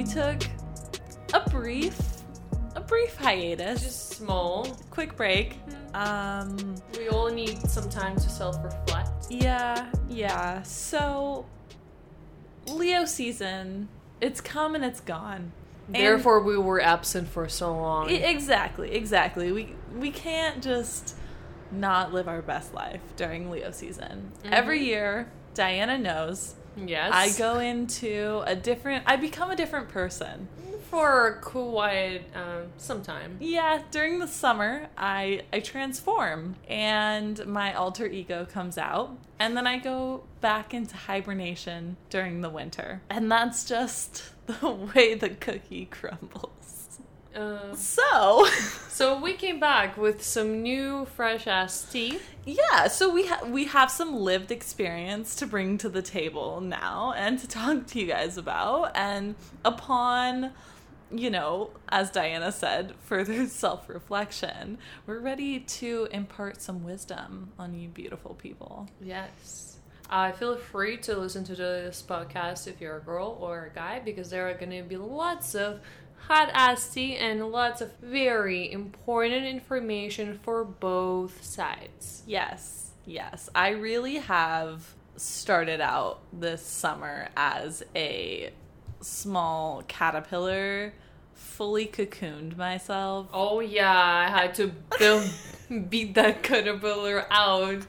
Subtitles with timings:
[0.00, 0.42] we took
[1.34, 1.94] a brief
[2.74, 3.82] a brief hiatus.
[3.82, 4.64] Just small.
[4.88, 5.58] quick break.
[5.92, 9.26] Um We all need some time to self-reflect.
[9.28, 10.62] yeah, yeah.
[10.62, 11.44] So
[12.66, 13.88] Leo season,
[14.22, 15.52] it's come and it's gone.
[15.88, 18.08] And- Therefore, we were absent for so long.
[18.08, 19.52] E- exactly, exactly.
[19.52, 21.14] We we can't just
[21.70, 24.32] not live our best life during Leo season.
[24.44, 27.10] Every year, Diana knows yes.
[27.12, 30.48] I go into a different I become a different person.
[30.90, 33.36] for quiet um, some time.
[33.40, 39.66] Yeah, during the summer, I I transform and my alter ego comes out, and then
[39.66, 43.02] I go back into hibernation during the winter.
[43.08, 46.50] And that's just the way the cookie crumbles.
[47.34, 48.46] Uh, So,
[48.88, 52.18] so we came back with some new fresh ass tea.
[52.44, 57.12] yeah, so we ha- we have some lived experience to bring to the table now
[57.16, 60.52] and to talk to you guys about and upon
[61.12, 67.74] you know, as Diana said, further self reflection, we're ready to impart some wisdom on
[67.74, 68.88] you beautiful people.
[69.02, 69.78] Yes.
[70.08, 74.00] Uh, feel free to listen to this podcast if you're a girl or a guy
[74.04, 75.80] because there are going to be lots of
[76.30, 82.22] hot ass tea and lots of very important information for both sides.
[82.24, 83.50] Yes, yes.
[83.52, 88.52] I really have started out this summer as a
[89.00, 90.94] small caterpillar,
[91.34, 93.26] fully cocooned myself.
[93.34, 95.28] Oh yeah, I had to build,
[95.88, 97.84] beat that caterpillar out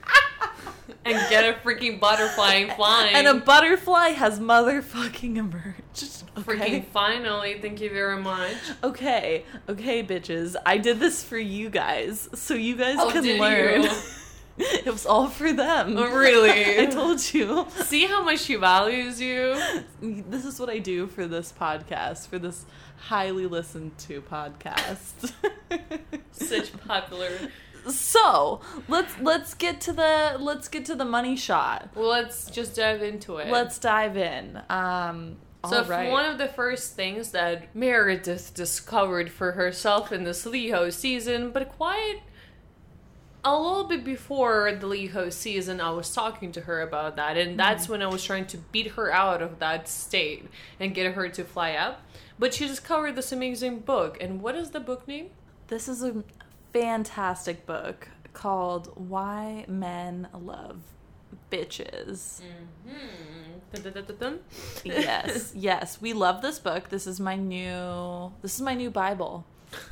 [1.05, 3.13] and get a freaking butterfly flying.
[3.13, 5.80] And a butterfly has motherfucking emerged.
[5.93, 6.41] Okay?
[6.41, 7.59] freaking finally.
[7.61, 8.55] Thank you very much.
[8.83, 10.55] Okay, okay, bitches.
[10.65, 13.85] I did this for you guys, so you guys Oh, can learn.
[14.57, 15.97] it was all for them.
[15.97, 16.79] Oh, really?
[16.79, 17.67] I told you.
[17.83, 19.59] See how much she values you.
[20.01, 22.65] This is what I do for this podcast, for this
[22.97, 25.33] highly listened to podcast.
[26.31, 27.31] Such popular.
[27.89, 31.89] so let's let's get to the let's get to the money shot.
[31.95, 33.49] Let's just dive into it.
[33.51, 34.61] Let's dive in.
[34.69, 35.37] Um,
[35.69, 36.09] So, right.
[36.09, 41.69] one of the first things that Meredith discovered for herself in this Leo season, but
[41.69, 42.21] quite
[43.43, 47.59] a little bit before the Leo season, I was talking to her about that, and
[47.59, 47.91] that's mm-hmm.
[47.91, 50.47] when I was trying to beat her out of that state
[50.79, 52.01] and get her to fly up.
[52.39, 55.29] But she discovered this amazing book, and what is the book name?
[55.71, 56.21] this is a
[56.73, 60.81] fantastic book called "Why Men Love
[61.49, 63.40] Bitches." Dun-dun-dun-dun-dun.
[64.83, 66.89] Yes, yes, we love this book.
[66.89, 69.45] This is my new this is my new Bible.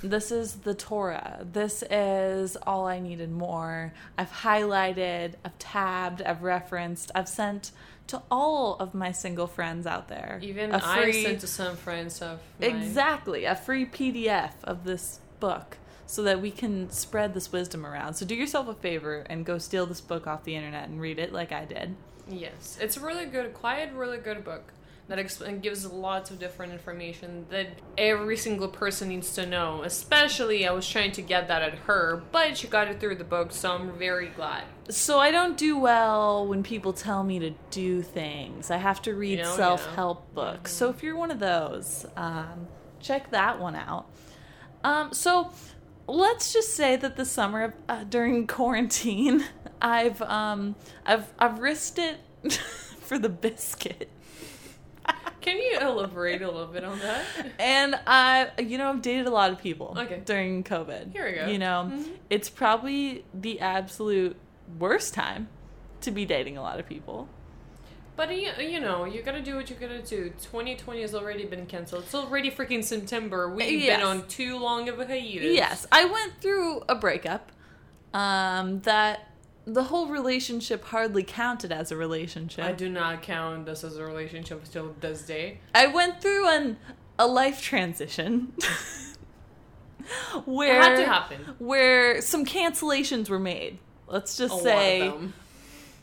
[0.04, 1.46] This is the Torah.
[1.52, 3.94] This is all I needed more.
[4.18, 7.72] I've highlighted, I've tabbed, I've referenced, I've sent
[8.08, 10.40] to all of my single friends out there.
[10.42, 12.68] Even a free, sent to some friends of my...
[12.68, 18.16] exactly a free PDF of this book so that we can spread this wisdom around.
[18.16, 21.20] So do yourself a favor and go steal this book off the internet and read
[21.20, 21.96] it like I did.
[22.30, 24.72] Yes, it's a really good, quiet, really good book
[25.10, 27.68] that exp- gives lots of different information that
[27.98, 29.82] every single person needs to know.
[29.84, 33.24] Especially, I was trying to get that at her, but she got it through the
[33.24, 34.66] book, so I'm very glad.
[34.90, 38.70] So I don't do well when people tell me to do things.
[38.70, 40.72] I have to read You know, self-help books.
[40.72, 42.68] So if you're one of those, um,
[43.00, 44.06] check that one out.
[44.84, 45.52] Um, so
[46.10, 49.46] let's just say that the summer uh, during quarantine,
[49.82, 50.76] I've um,
[51.06, 52.18] I've I've risked it
[53.02, 54.10] for the biscuit.
[55.42, 57.24] Can you elaborate a little bit on that?
[57.60, 60.22] And I, you know, I've dated a lot of people Okay.
[60.26, 61.14] during COVID.
[61.14, 61.48] Here we go.
[61.48, 62.10] You know, Mhm.
[62.30, 64.36] it's probably the absolute
[64.78, 65.48] worst time
[66.02, 67.30] to be dating a lot of people.
[68.20, 70.26] But you, you know, you gotta do what you gotta do.
[70.42, 72.04] 2020 has already been canceled.
[72.04, 73.50] It's already freaking September.
[73.50, 73.98] We've Yes.
[74.02, 75.56] been on too long of a hiatus.
[75.56, 77.54] Yes, I went through a breakup.
[78.14, 79.30] Um, that
[79.66, 82.66] the whole relationship hardly counted as a relationship.
[82.66, 85.60] I do not count this as a relationship till this day.
[85.74, 86.78] I went through an
[87.18, 88.52] a life transition
[90.44, 91.56] where It had to happen.
[91.58, 93.78] where some cancellations were made.
[94.08, 95.34] Let's A just lot say of them.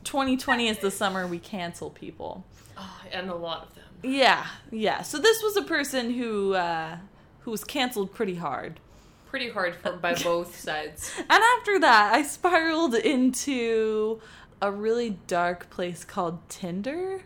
[0.06, 2.44] 2020 is the summer we cancel people.
[2.78, 3.84] Oh, and a lot of them.
[4.02, 5.02] Yeah, yeah.
[5.02, 6.98] So this was a person who uh,
[7.40, 8.80] who was canceled pretty hard.
[9.26, 11.12] Pretty hard for by both sides.
[11.18, 14.20] And after that, I spiraled into
[14.62, 17.22] a really dark place called Tinder.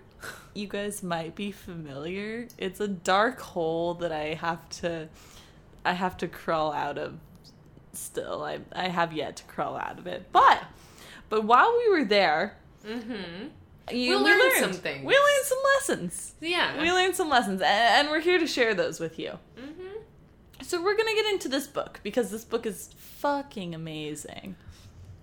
[0.55, 2.49] You guys might be familiar.
[2.59, 5.09] It's a dark hole that I have to
[5.85, 7.19] I have to crawl out of
[7.93, 8.43] still.
[8.43, 10.29] I I have yet to crawl out of it.
[10.33, 10.65] But
[11.29, 12.57] but while we were there,
[12.87, 13.49] Mm-hmm.
[13.95, 15.05] you, We learned some things.
[15.05, 16.35] We learned some lessons.
[16.41, 16.81] Yeah.
[16.81, 19.39] We learned some lessons, and we're here to share those with you.
[19.59, 20.63] Mm-hmm.
[20.63, 24.57] So we're gonna get into this book because this book is fucking amazing.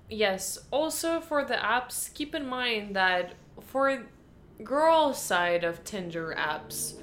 [0.09, 0.57] Yes.
[0.71, 4.03] Also, for the apps, keep in mind that for
[4.63, 6.95] girl side of Tinder apps,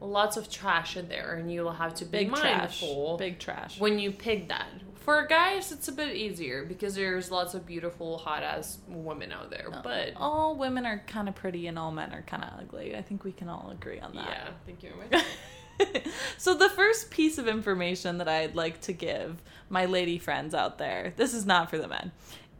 [0.00, 2.82] lots of trash in there, and you'll have to be Big trash.
[2.82, 3.80] mindful Big trash.
[3.80, 4.68] when you pick that.
[5.08, 9.48] For guys, it's a bit easier because there's lots of beautiful, hot ass women out
[9.48, 9.68] there.
[9.82, 12.94] But all women are kind of pretty and all men are kind of ugly.
[12.94, 14.26] I think we can all agree on that.
[14.28, 15.24] yeah, thank you very
[15.94, 16.04] much.
[16.36, 19.40] so the first piece of information that I'd like to give
[19.70, 22.12] my lady friends out there, this is not for the men,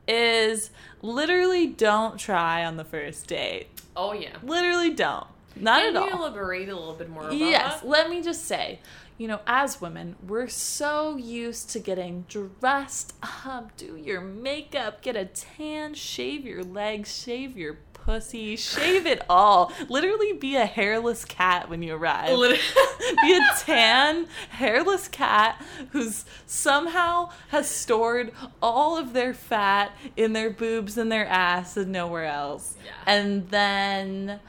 [0.06, 0.70] is
[1.02, 3.66] literally don't try on the first date.
[3.94, 4.38] oh yeah.
[4.42, 5.26] Literally don't.
[5.54, 6.20] Not Can at you all.
[6.24, 7.88] elaborate a little bit more about Yes, that?
[7.88, 8.78] let me just say,
[9.18, 15.16] you know, as women, we're so used to getting dressed up, do your makeup, get
[15.16, 19.72] a tan, shave your legs, shave your pussy, shave it all.
[19.88, 22.28] Literally be a hairless cat when you arrive.
[23.22, 28.32] Be a tan, hairless cat who's somehow has stored
[28.62, 32.76] all of their fat in their boobs and their ass and nowhere else.
[32.84, 32.92] Yeah.
[33.06, 34.40] And then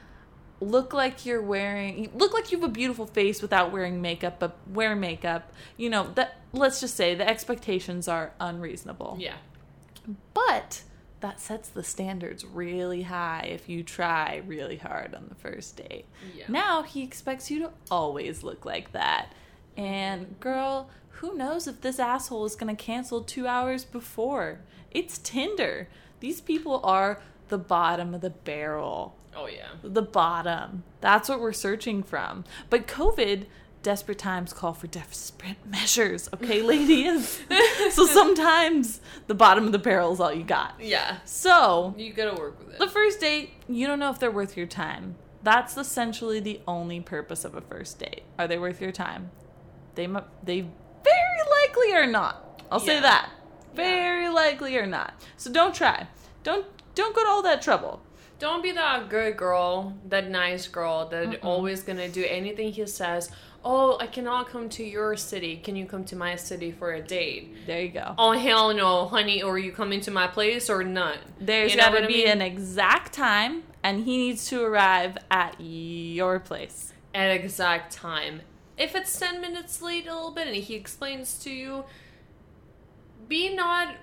[0.61, 4.57] look like you're wearing look like you have a beautiful face without wearing makeup but
[4.71, 5.51] wear makeup.
[5.77, 9.17] You know that let's just say the expectations are unreasonable.
[9.19, 9.35] Yeah.
[10.33, 10.83] but
[11.21, 16.05] that sets the standards really high if you try really hard on the first date.
[16.35, 16.45] Yeah.
[16.47, 19.33] now he expects you to always look like that.
[19.77, 20.89] And girl
[21.19, 24.61] who knows if this asshole is going to cancel two hours before?
[24.91, 25.89] It's tinder.
[26.21, 29.67] These people are the bottom of the barrel Oh yeah.
[29.83, 30.83] the bottom.
[31.01, 32.43] That's what we're searching from.
[32.69, 33.45] But COVID,
[33.83, 37.39] desperate times call for desperate measures, okay, ladies?
[37.91, 40.75] so sometimes the bottom of the barrel is all you got.
[40.79, 41.19] Yeah.
[41.25, 42.79] So, You gotta work with it.
[42.79, 45.15] the first date, you don't know if they're worth your time.
[45.43, 48.23] That's essentially the only purpose of a first date.
[48.37, 49.31] Are they worth your time?
[49.95, 50.05] They
[50.43, 52.61] they very likely are not.
[52.71, 53.01] I'll say Yeah.
[53.01, 53.29] that.
[53.29, 53.75] Yeah.
[53.75, 55.13] Very likely are not.
[55.37, 56.07] So don't try.
[56.43, 56.65] Don't
[56.95, 58.01] don't go to all that trouble.
[58.39, 63.29] Don't be that good girl, that nice girl that always gonna do anything he says.
[63.65, 65.57] Oh, I cannot come to your city.
[65.57, 67.53] Can you come to my city for a date?
[67.67, 68.15] There you go.
[68.17, 69.43] Oh hell no, honey.
[69.43, 71.17] Or you coming to my place or not?
[71.41, 72.27] There's You know got what to I be mean?
[72.29, 76.93] an exact time, and he needs to arrive at your place.
[77.13, 78.41] At exact time.
[78.77, 81.83] If it's ten minutes late a little bit and he explains to you,
[83.27, 83.95] be not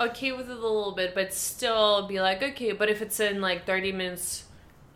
[0.00, 3.40] okay with it a little bit, but still be like, okay, but if it's in
[3.40, 4.44] like thirty minutes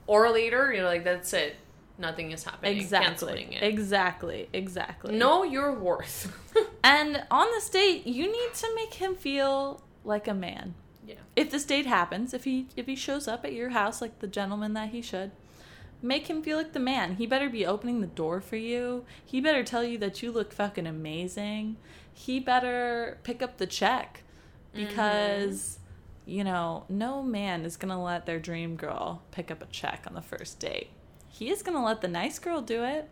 [0.07, 1.57] or later, you're like, that's it.
[1.97, 2.77] Nothing is happening.
[2.79, 3.07] Exactly.
[3.07, 3.63] Canceling it.
[3.63, 4.49] Exactly.
[4.53, 5.15] Exactly.
[5.17, 6.37] Know your worth.
[6.85, 10.75] And on this date, you need to make him feel like a man.
[11.07, 11.15] yeah.
[11.35, 14.27] If this date happens, if he if he shows up at your house like the
[14.27, 15.31] gentleman that he should,
[16.03, 17.17] make him feel like the man.
[17.17, 19.07] He better be opening the door for you.
[19.25, 21.77] He better tell you that you look fucking amazing.
[22.13, 24.24] He better pick up the check
[24.75, 24.89] Mm-hmm.
[24.89, 25.79] because
[26.27, 30.05] you know, no man is going to let their dream girl pick up a check
[30.07, 30.91] on the first date.
[31.29, 33.11] He is going to let the nice girl do it,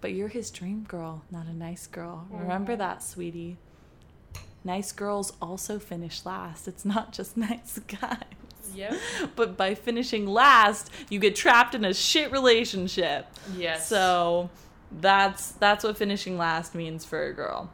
[0.00, 2.28] but you're his dream girl, not a nice girl.
[2.30, 2.80] Remember mm-hmm.
[2.80, 3.56] that, sweetie.
[4.62, 6.68] Nice girls also finish last.
[6.68, 8.18] It's not just nice guys.
[8.74, 8.94] Yep.
[9.36, 13.26] But by finishing last, you get trapped in a shit relationship.
[13.56, 13.88] Yes.
[13.88, 14.50] So
[15.00, 17.70] that's that's what finishing last means for a girl.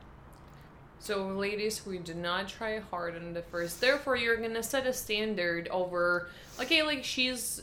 [1.03, 3.81] So, ladies, we do not try hard on the first.
[3.81, 6.29] Therefore, you're gonna set a standard over.
[6.61, 7.63] Okay, like she's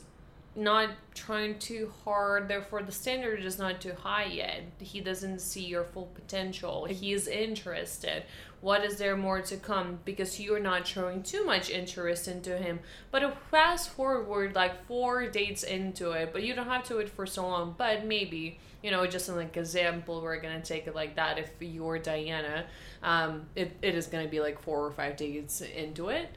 [0.55, 2.47] not trying too hard.
[2.47, 4.63] Therefore, the standard is not too high yet.
[4.79, 6.85] He doesn't see your full potential.
[6.85, 8.23] He is interested.
[8.61, 9.99] What is there more to come?
[10.03, 12.79] Because you're not showing too much interest into him.
[13.11, 17.27] But fast forward like four dates into it, but you don't have to wait for
[17.27, 17.75] so long.
[17.77, 21.37] But maybe you know, just an like example, we're gonna take it like that.
[21.37, 22.65] If you're Diana,
[23.03, 26.29] um, it, it is gonna be like four or five days into it.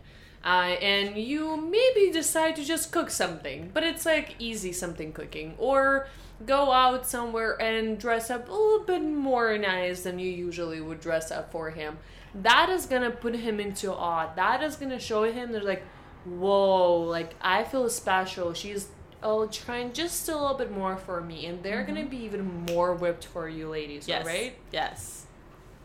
[0.42, 5.54] Uh, and you maybe decide to just cook something, but it's like easy something cooking,
[5.58, 6.08] or
[6.46, 11.00] go out somewhere and dress up a little bit more nice than you usually would
[11.00, 11.98] dress up for him.
[12.34, 14.30] That is gonna put him into awe.
[14.34, 15.84] That is gonna show him there's like,
[16.24, 18.54] whoa, like I feel special.
[18.54, 18.88] She's
[19.22, 22.10] oh trying just a little bit more for me, and they're gonna mm-hmm.
[22.10, 24.08] be even more whipped for you, ladies.
[24.08, 24.26] Yes.
[24.26, 24.56] Right?
[24.72, 25.26] Yes.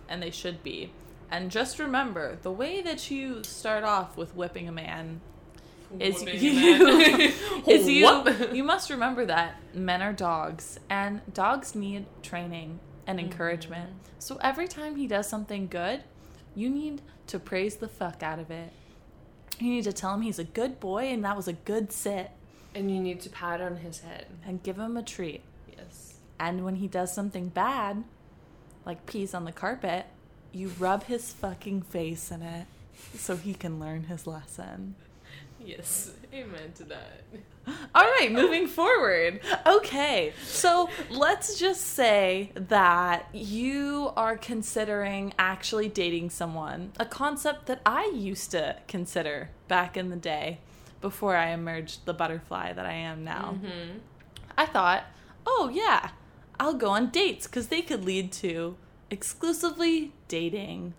[0.07, 0.91] And they should be.
[1.31, 5.21] And just remember, the way that you start off with whipping a man
[5.99, 7.21] is Whipping you man.
[7.67, 8.23] is you
[8.53, 13.29] you must remember that men are dogs and dogs need training and mm-hmm.
[13.29, 13.91] encouragement.
[14.19, 16.03] So every time he does something good,
[16.55, 18.71] you need to praise the fuck out of it.
[19.59, 22.31] You need to tell him he's a good boy and that was a good sit.
[22.75, 24.27] And you need to pat on his head.
[24.45, 25.41] and give him a treat.
[25.75, 26.15] Yes.
[26.39, 28.03] And when he does something bad,
[28.85, 30.05] like pees on the carpet,
[30.51, 32.67] you rub his fucking face in it
[33.17, 34.95] so he can learn his lesson.
[35.59, 36.11] Yes.
[36.33, 37.21] Amen to that.
[37.95, 39.39] All right, moving forward.
[39.65, 47.81] Okay, so let's just say that you are considering actually dating someone, a concept that
[47.85, 50.59] I used to consider back in the day
[51.01, 53.57] before I emerged the butterfly that I am now.
[53.61, 53.97] Mm-hmm.
[54.57, 55.03] I thought,
[55.45, 56.11] oh yeah,
[56.59, 58.77] I'll go on dates because they could lead to
[59.09, 60.93] exclusively dating.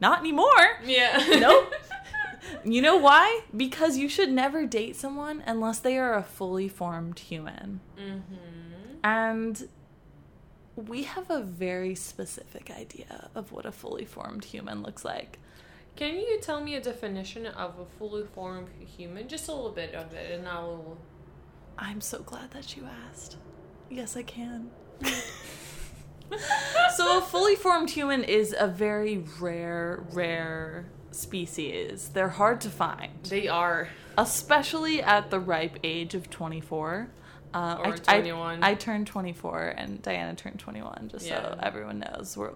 [0.00, 0.78] Not anymore.
[0.84, 1.22] Yeah.
[1.40, 1.72] Nope.
[2.62, 3.40] You know why?
[3.56, 7.80] Because you should never date someone unless they are a fully formed human.
[7.98, 8.98] mm-hmm.
[9.02, 9.66] And
[10.76, 15.38] we have a very specific idea of what a fully formed human looks like.
[15.96, 19.28] Can you tell me a definition of a fully formed human?
[19.28, 20.98] Just a little bit of it, and I'll.
[21.78, 23.36] I'm so glad that you asked.
[23.90, 24.70] Yes, I can.
[26.96, 32.10] so, a fully formed human is a very rare, rare species.
[32.12, 33.88] They're hard to find, They are.
[34.18, 37.08] especially at the ripe age of 24.
[37.52, 38.64] Uh, Or I, I- 21.
[38.64, 41.40] I, turned 24 and Diana turned 21, just Yeah.
[41.42, 42.36] so everyone knows.
[42.36, 42.54] We're,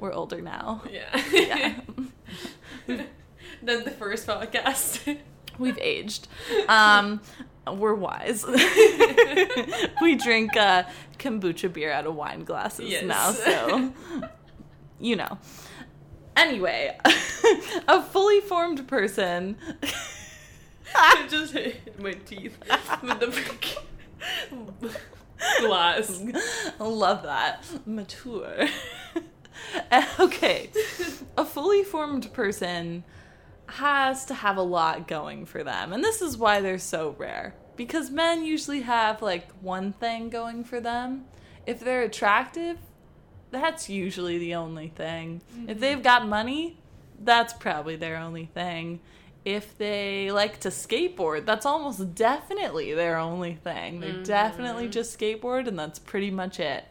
[0.00, 0.82] we're older now.
[0.90, 1.22] Yeah.
[1.32, 1.74] Yeah.
[3.62, 5.18] Then the first podcast.
[5.58, 6.28] We've aged.
[6.66, 7.20] Um,
[7.70, 8.46] we're wise.
[10.00, 10.84] we drink uh,
[11.18, 13.04] kombucha beer out of wine glasses Yes.
[13.04, 13.92] now, so
[14.98, 15.38] you know.
[16.36, 16.96] Anyway,
[17.86, 19.56] a fully formed person.
[20.94, 22.56] I just hit my teeth
[22.90, 23.20] with
[24.80, 24.96] the
[25.60, 26.22] glass.
[26.78, 27.64] Love that.
[27.86, 28.66] Mature.
[30.20, 30.70] okay.
[31.36, 33.04] A fully formed person
[33.66, 35.92] has to have a lot going for them.
[35.92, 37.54] And this is why they're so rare.
[37.76, 41.24] Because men usually have like one thing going for them.
[41.66, 42.78] If they're attractive,
[43.50, 45.42] that's usually the only thing.
[45.50, 45.80] If mm-hmm.
[45.80, 46.78] they've got money,
[47.20, 49.00] that's probably their only thing.
[49.44, 54.00] If they like to skateboard, that's almost definitely their only thing.
[54.00, 54.22] They mm-hmm.
[54.24, 56.84] definitely just skateboard, and that's pretty much it.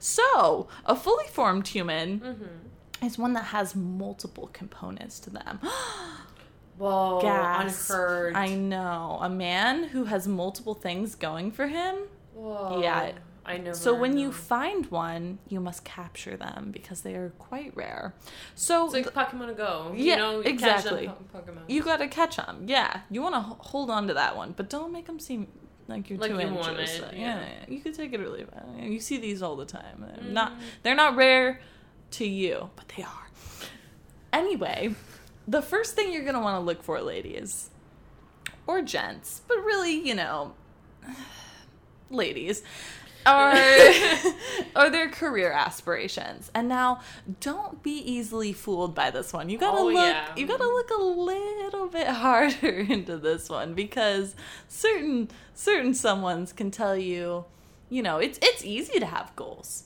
[0.00, 3.06] So, a fully formed human Mm-hmm.
[3.06, 5.60] is one that has multiple components to them.
[6.78, 7.90] Whoa, Gasp.
[7.90, 8.34] unheard.
[8.34, 9.18] I know.
[9.20, 11.96] A man who has multiple things going for him.
[12.34, 12.80] Whoa.
[12.82, 13.12] Yeah.
[13.44, 13.72] I know.
[13.72, 18.14] So when you find one, you must capture them because they are quite rare.
[18.54, 19.92] So It's like Pokemon Go.
[19.94, 21.06] Yeah, you know, you exactly.
[21.06, 21.62] Catch them Pokemon.
[21.68, 22.64] you got to catch them.
[22.66, 25.48] Yeah, you want to hold on to that one, but don't make them seem
[25.90, 26.66] like you're Like two you inches.
[26.66, 27.18] want it, yeah.
[27.20, 27.40] yeah.
[27.40, 28.82] yeah, you could take it or leave it.
[28.84, 30.04] You see these all the time.
[30.06, 30.32] They're Mm.
[30.32, 31.60] not they're not rare
[32.12, 33.28] to you, but they are.
[34.32, 34.94] Anyway,
[35.48, 37.70] the first thing you're gonna want to look for, ladies,
[38.66, 40.54] or gents, but really, you know,
[42.10, 42.62] ladies.
[43.26, 43.54] Are,
[44.76, 46.50] are their career aspirations?
[46.54, 47.00] And now
[47.40, 49.48] don't be easily fooled by this one.
[49.50, 50.34] You gotta Oh, look yeah.
[50.36, 54.34] you gotta look a little bit harder into this one because
[54.68, 57.44] certain certain someones can tell you
[57.90, 59.84] you know it's it's easy to have goals.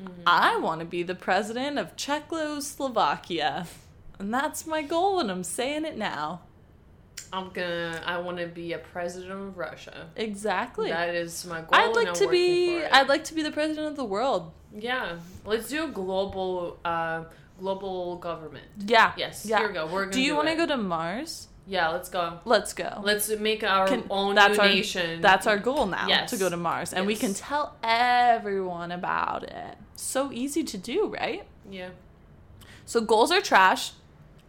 [0.00, 0.22] Mm-hmm.
[0.26, 3.66] i want to be the president of czechoslovakia
[4.18, 6.40] and that's my goal and i'm saying it now
[7.32, 8.00] I'm gonna.
[8.06, 10.08] I want to be a president of Russia.
[10.16, 11.70] exactly That is my goal.
[11.72, 15.68] i'd like to be i'd like to be the president of the world Yeah, let's
[15.68, 17.24] do a global, uh,
[17.58, 18.66] global government.
[18.86, 19.86] yeah Yes, yeah here we go.
[19.86, 20.12] We're gonna.
[20.12, 22.38] do you want to go to mars Yeah, let's go.
[22.44, 25.20] let's go Let's make our Can- own that's our, nation.
[25.20, 26.30] That's our goal now Yes.
[26.30, 29.74] to go to Mars, and we can tell everyone about it.
[29.96, 31.42] So easy to do, right?
[31.70, 31.90] yeah.
[32.86, 33.92] So goals are trash,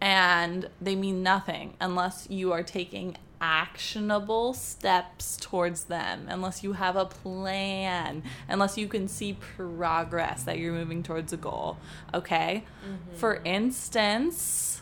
[0.00, 6.96] and they mean nothing unless you are taking actionable steps towards them, unless you have
[6.96, 11.76] a plan, unless you can see progress that you're moving towards a goal.
[12.14, 12.64] Okay?
[13.14, 14.80] For instance,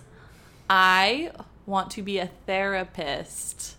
[0.71, 1.33] I
[1.67, 3.77] want to be a therapist.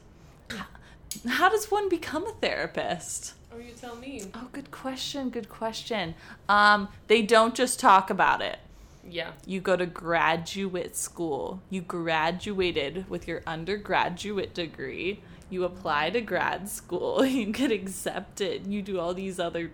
[1.27, 3.33] How does one become a therapist?
[3.53, 4.23] Oh, you tell me.
[4.33, 5.29] Oh, good question.
[5.29, 6.15] Good question.
[6.49, 8.59] Um, they don't just talk about it.
[9.09, 9.31] Yeah.
[9.45, 11.61] You go to graduate school.
[11.69, 15.21] You graduated with your undergraduate degree.
[15.49, 17.23] You apply to grad school.
[17.25, 18.67] You get accepted.
[18.67, 19.71] You do all these other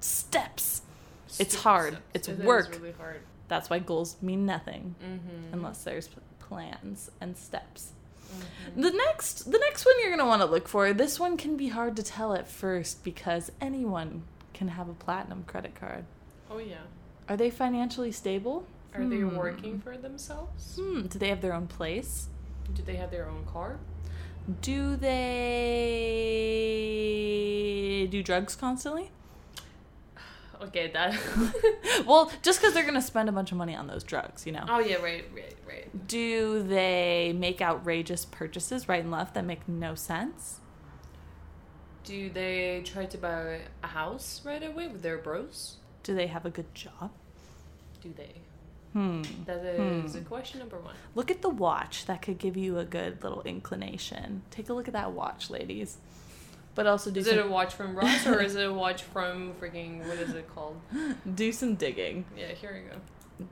[0.00, 0.82] steps.
[1.38, 1.94] It's hard.
[1.94, 2.04] steps.
[2.14, 2.70] It's It work.
[2.78, 3.20] really hard.
[3.48, 5.52] That's why goals mean nothing Mm-hmm.
[5.54, 7.92] unless there's plans and steps.
[8.34, 8.80] Mm-hmm.
[8.80, 10.92] The next the next one you're going to want to look for.
[10.94, 14.22] This one can be hard to tell at first because anyone
[14.54, 16.04] can have a platinum credit card.
[16.50, 16.76] Oh yeah.
[17.32, 18.66] Are they financially stable?
[18.94, 19.36] Are they Hmm.
[19.36, 20.76] working for themselves?
[20.78, 22.28] Hmm, do they have their own place?
[22.74, 23.78] Do they have their own car?
[24.60, 24.96] Do
[26.92, 29.10] they do drugs constantly?
[30.60, 31.18] Okay, that.
[32.06, 34.66] Well, just because they're gonna spend a bunch of money on those drugs, you know.
[34.68, 36.06] oh yeah, right, right, right.
[36.06, 40.60] Do they make outrageous purchases right and left that make no sense?
[42.04, 45.78] Do they try to buy a house right away with their bros?
[46.04, 47.10] Do they have a good job?
[48.02, 48.34] Do they?
[48.92, 49.22] Hmm.
[49.46, 50.94] That is question number one.
[51.14, 52.04] Look at the watch.
[52.06, 54.42] That could give you a good little inclination.
[54.50, 55.96] Take a look at that watch, ladies.
[56.74, 59.52] But also do Is it a watch from Ross or is it a watch from
[59.60, 60.80] freaking what is it called?
[61.34, 62.24] do some digging.
[62.36, 62.96] Yeah, here we go.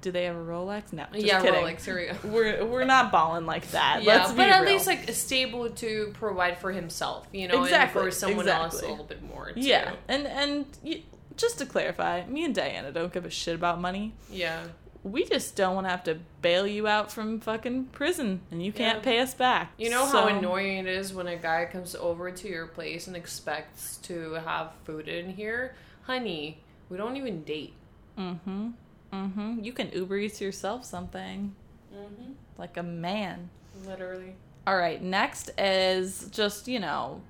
[0.01, 0.93] Do they have a Rolex?
[0.93, 1.05] No.
[1.13, 1.61] Just yeah, kidding.
[1.63, 1.85] Rolex.
[1.85, 2.35] Here we go.
[2.35, 4.03] We're we're not balling like that.
[4.05, 4.73] Yeah, Let's but at real.
[4.73, 8.89] least like stable to provide for himself, you know, Exactly, and for someone else a
[8.89, 9.53] little bit more.
[9.53, 9.61] Too.
[9.61, 11.03] yeah, and and y
[11.41, 14.13] just to clarify, me and Diana don't give a shit about money.
[14.31, 14.65] yeah.
[15.03, 18.71] We just don't want to have to bail you out from fucking prison, and you
[18.71, 19.03] can't Yeah.
[19.05, 19.73] pay us back.
[19.79, 23.17] You know how annoying it is when a guy comes over to your place and
[23.17, 25.75] expects to have food in here?
[26.03, 26.59] Honey,
[26.91, 27.73] we don't even date.
[28.19, 28.69] Mm-hmm.
[29.11, 29.61] Mm-hmm.
[29.65, 31.55] You can Uber Eats yourself something
[31.95, 32.33] Mm-hmm.
[32.59, 33.49] like a man.
[33.87, 34.35] Literally.
[34.67, 37.23] All right, next is just, you know,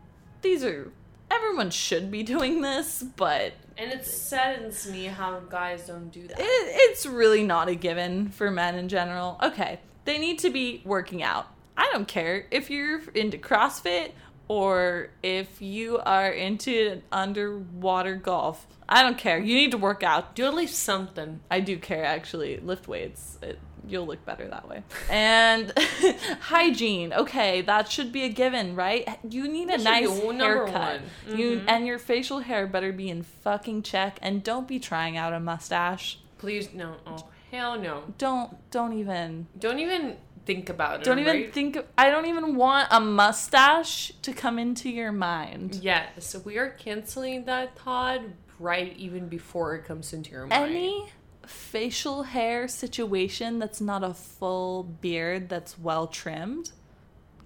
[0.42, 0.90] these are
[1.30, 6.28] everyone should be doing this, but And it saddens me how guys don't do it,
[6.28, 6.36] that.
[6.38, 9.38] it's really not a given for men in general.
[9.42, 11.46] Okay, they need to be working out.
[11.78, 14.12] I don't care if you're into CrossFit
[14.48, 18.66] or if you are into underwater golf.
[18.86, 19.38] I don't care.
[19.38, 20.34] You need to work out.
[20.34, 21.40] Do at least something.
[21.50, 22.58] I do care actually.
[22.58, 23.38] Lift weights.
[23.40, 23.58] It,
[23.88, 24.82] you'll look better that way.
[25.08, 25.72] And
[26.40, 27.12] hygiene.
[27.12, 29.08] Okay, that should be a given, right?
[29.28, 31.00] You need a nice haircut.
[31.26, 31.38] one.
[31.38, 31.68] You mm-hmm.
[31.68, 34.18] and your facial hair better be in fucking check.
[34.22, 36.18] And don't be trying out a mustache.
[36.38, 36.96] Please, no.
[37.06, 38.04] Oh, hell no.
[38.18, 41.04] Don't don't even Don't even think about it.
[41.04, 41.52] don't even right?
[41.52, 41.78] think.
[41.98, 45.76] I don't even want a mustache to come into your mind.
[45.82, 48.20] Yes, we are canceling that thought
[48.58, 50.70] right even before it comes into your mind.
[50.70, 51.08] Any
[51.50, 56.70] facial hair situation that's not a full beard that's well trimmed,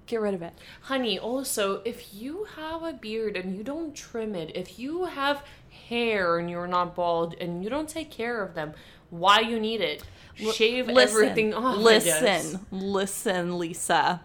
[0.07, 0.53] get rid of it.
[0.83, 5.43] Honey, also, if you have a beard and you don't trim it, if you have
[5.88, 8.75] hair and you're not bald and you don't take care of them,
[9.11, 10.05] why you need it?
[10.35, 11.79] Shave everything off.
[11.79, 14.21] Listen, listen, Lisa.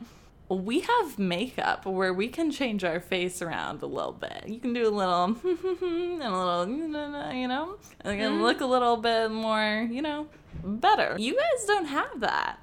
[0.50, 4.46] We have makeup where we can change our face around a little bit.
[4.48, 8.98] You can do a little and a little, you know, and can look a little
[8.98, 10.28] bit more, you know,
[10.64, 11.16] better.
[11.20, 12.60] You guys don't have that,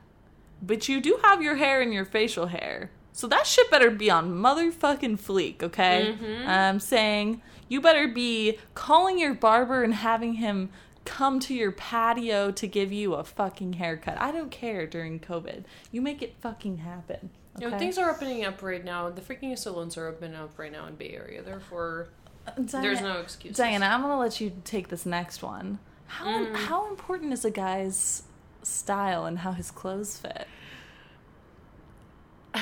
[0.61, 2.91] but you do have your hair and your facial hair.
[3.13, 6.17] So that shit better be on motherfucking fleek, okay?
[6.21, 6.49] Mm-hmm.
[6.49, 10.71] I'm saying you better be calling your barber and having him
[11.07, 14.21] come to your patio to give you a fucking haircut.
[14.21, 15.65] I don't care during COVID.
[15.91, 17.31] You make it fucking happen.
[17.59, 19.09] You know, things are opening up right now.
[19.11, 21.43] The freaking salons are opening up right now in Bay Area.
[21.43, 22.09] Therefore,
[22.57, 23.57] Diana, there's no excuse.
[23.57, 25.79] Diana, I'm gonna let you take this next one.
[26.07, 26.55] How Mm.
[26.55, 28.23] how important is a guy's
[28.63, 30.47] style and how his clothes fit?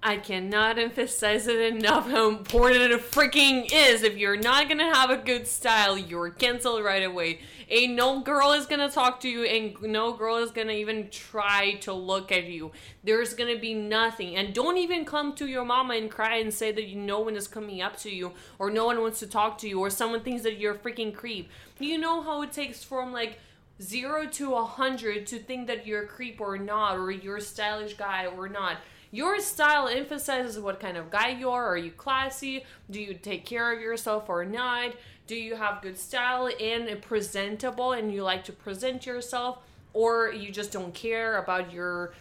[0.00, 4.04] I cannot emphasize it enough how important it freaking is.
[4.04, 7.40] If you're not gonna have a good style, you're canceled right away.
[7.68, 11.74] Ain't no girl is gonna talk to you, and no girl is gonna even try
[11.80, 12.70] to look at you.
[13.02, 14.36] There's gonna be nothing.
[14.36, 17.48] And don't even come to your mama and cry and say that no one is
[17.48, 20.44] coming up to you, or no one wants to talk to you, or someone thinks
[20.44, 21.50] that you're a freaking creep.
[21.80, 23.40] You know how it takes from like
[23.82, 27.40] zero to a hundred to think that you're a creep or not, or you're a
[27.40, 28.76] stylish guy or not.
[29.10, 31.66] Your style emphasizes what kind of guy you are.
[31.66, 32.64] Are you classy?
[32.90, 34.92] Do you take care of yourself or not?
[35.26, 39.58] Do you have good style and presentable and you like to present yourself?
[39.94, 42.12] Or you just don't care about your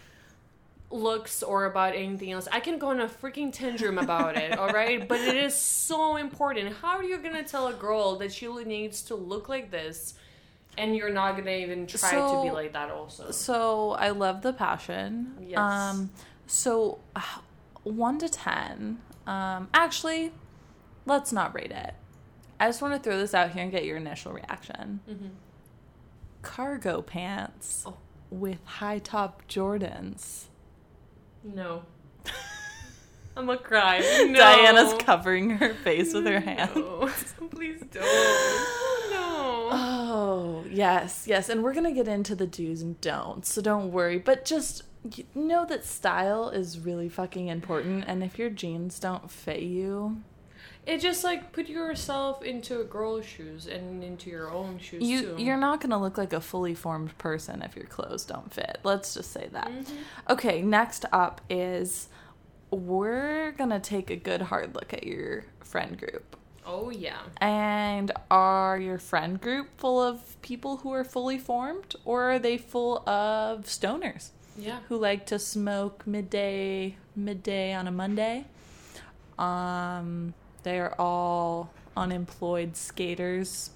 [0.90, 2.48] looks or about anything else.
[2.52, 5.08] I can go on a freaking tantrum about it, all right?
[5.08, 6.76] But it is so important.
[6.82, 10.14] How are you going to tell a girl that she needs to look like this
[10.78, 13.32] and you're not going to even try to be like that also?
[13.32, 15.34] So I love the passion.
[15.42, 15.60] Yes.
[15.60, 16.10] Um,
[16.48, 17.22] so uh,
[17.84, 19.00] one to ten.
[19.28, 20.32] Um, actually,
[21.06, 21.94] let's not rate it.
[22.60, 25.02] I just want to throw this out here and get your initial reaction.
[25.08, 25.30] Mhm.
[26.42, 27.98] Cargo pants Oh.
[28.32, 30.46] with high top Jordans.
[31.44, 31.84] No.
[33.38, 34.00] I'm gonna cry.
[34.28, 34.34] No.
[34.40, 36.72] Diana's covering her face with her hand.
[36.76, 37.12] No.
[37.52, 38.04] Please don't.
[39.12, 39.70] No.
[39.70, 41.50] Oh, yes, yes.
[41.50, 44.18] And we're going to get into the do's and don'ts, so don't worry.
[44.18, 44.84] But just
[45.16, 48.06] y- know that style is really fucking important.
[48.08, 50.22] And if your jeans don't fit you,
[50.86, 55.22] It just like put yourself into a girl's shoes and into your own shoes you
[55.22, 55.36] too.
[55.38, 58.80] you're not to look like a fully formed person if your clothes don't fit.
[58.84, 59.68] Let's just say that.
[59.70, 59.86] Mhm.
[60.30, 62.08] Okay, next up is
[62.72, 66.36] we're gonna take a good hard look at your friend group.
[66.66, 67.20] Oh yeah.
[67.40, 72.58] And are your friend group full of people who are fully formed, or are they
[72.58, 74.80] full of stoners Yeah.
[74.90, 78.46] who like to smoke midday midday on a Monday?
[79.38, 83.70] Um, they are all unemployed skaters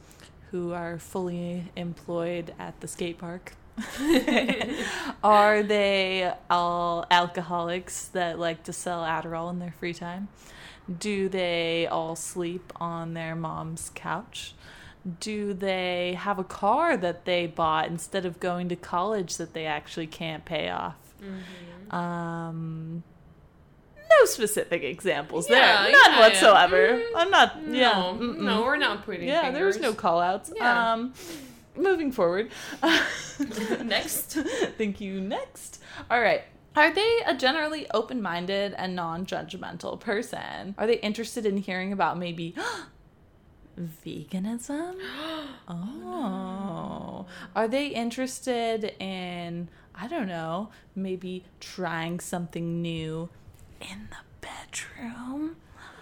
[0.49, 3.53] who are fully employed at the skate park.
[5.23, 10.27] are they all alcoholics that like to sell Adderall in their free time?
[10.99, 14.55] Do they all sleep on their mom's couch?
[15.19, 19.65] Do they have a car that they bought instead of going to college that they
[19.65, 20.95] actually can't pay off?
[21.21, 21.95] Mm-hmm.
[21.95, 23.03] Um,
[24.09, 25.91] no specific examples Yeah, there.
[25.91, 26.97] None yeah, whatsoever.
[26.99, 27.05] yeah.
[27.15, 27.55] I'm not.
[27.67, 27.91] yeah.
[27.93, 28.37] No, mm-mm.
[28.39, 29.27] no, we're not putting.
[29.27, 29.99] Yeah, there was no fingers.
[30.01, 30.51] call outs.
[30.55, 30.93] Yeah.
[30.93, 31.13] Um,
[31.75, 32.51] moving forward.
[33.83, 34.33] Next.
[34.77, 35.19] Thank you.
[35.21, 35.81] Next.
[36.09, 36.43] All right.
[36.75, 40.75] Are they a generally open minded and non judgmental person?
[40.77, 42.55] Are they interested in hearing about maybe
[43.79, 44.95] veganism?
[45.67, 47.25] Oh.
[47.55, 53.29] Are they interested in, I don't know, maybe trying something new
[53.79, 55.55] in the bedroom?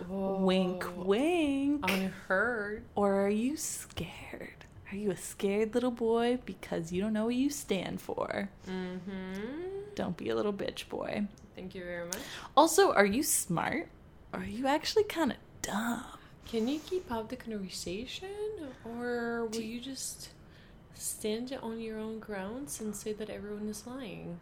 [0.07, 1.03] Wink, Whoa.
[1.03, 1.91] wink.
[1.91, 2.83] Unheard.
[2.95, 4.65] Or are you scared?
[4.91, 8.49] Are you a scared little boy because you don't know what you stand for?
[8.67, 9.93] Mm-hmm.
[9.93, 11.27] Don't be a little bitch boy.
[11.55, 12.17] Thank you very much.
[12.57, 13.87] Also, are you smart?
[14.33, 16.03] Or are you actually kind of dumb?
[16.49, 18.29] Can you keep up the conversation,
[18.83, 20.29] or will you just
[20.95, 24.39] stand on your own grounds and say that everyone is lying?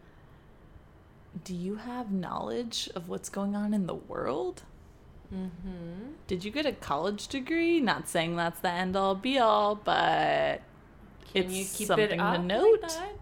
[1.44, 4.62] Do you have knowledge of what's going on in the world?
[5.34, 6.12] Mm-hmm.
[6.26, 7.80] Did you get a college degree?
[7.80, 10.62] Not saying that's the end all be all, but
[11.32, 12.80] Can It's you keep something it to up like note.
[12.88, 13.12] that?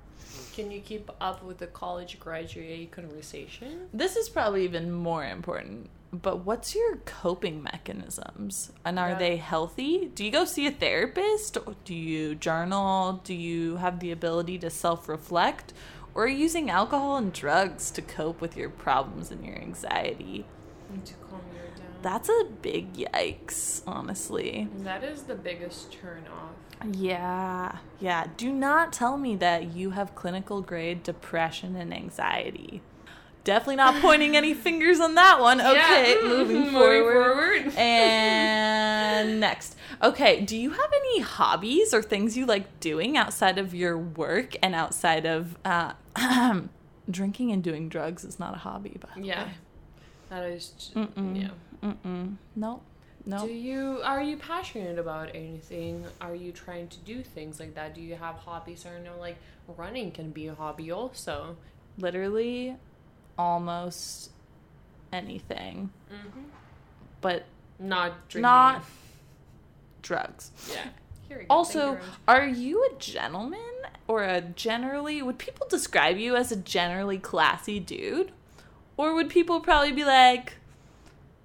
[0.54, 3.88] Can you keep up with the college graduate conversation?
[3.92, 5.90] this is probably even more important.
[6.22, 8.72] But what's your coping mechanisms?
[8.84, 9.18] And are Yeah.
[9.18, 10.06] they healthy?
[10.14, 11.56] Do you go see a therapist?
[11.56, 13.20] Or do you journal?
[13.24, 15.72] Do you have the ability to self reflect?
[16.14, 20.46] Or are you using alcohol and drugs to cope with your problems and your anxiety?
[20.90, 21.86] And to calm you down.
[22.02, 24.68] That's a big yikes, honestly.
[24.78, 26.52] that is the biggest turn off.
[26.94, 28.26] Yeah, yeah.
[28.36, 32.80] Do not tell me that you have clinical grade depression and anxiety.
[33.46, 35.60] Definitely not pointing any fingers on that one.
[35.60, 36.28] Okay, Yeah.
[36.28, 37.72] moving forward.
[37.76, 39.76] And next.
[40.02, 44.56] Okay, do you have any hobbies or things you like doing outside of your work
[44.64, 45.92] and outside of uh,
[47.10, 49.44] drinking and doing drugs is not a hobby, but Yeah.
[49.44, 49.50] way.
[50.28, 50.90] That is.
[50.96, 51.40] Mm-mm.
[51.40, 51.48] Yeah.
[51.88, 52.36] Mm-mm.
[52.56, 52.82] No.
[53.24, 53.46] No.
[53.46, 56.04] Do you are you passionate about anything?
[56.20, 57.94] Are you trying to do things like that?
[57.94, 59.12] Do you have hobbies or no?
[59.20, 59.36] Like
[59.76, 61.56] running can be a hobby also.
[61.98, 62.76] Literally
[63.38, 64.30] almost
[65.12, 65.90] anything.
[66.12, 66.40] Mm-hmm.
[67.20, 67.46] But
[67.78, 68.42] Not drinking.
[68.42, 68.84] not
[70.02, 70.50] drugs.
[70.70, 70.86] Yeah.
[71.28, 71.54] Here we go.
[71.54, 73.58] Also, are you a gentleman
[74.06, 78.32] or a generally would people describe you as a generally classy dude?
[78.96, 80.54] Or would people probably be like,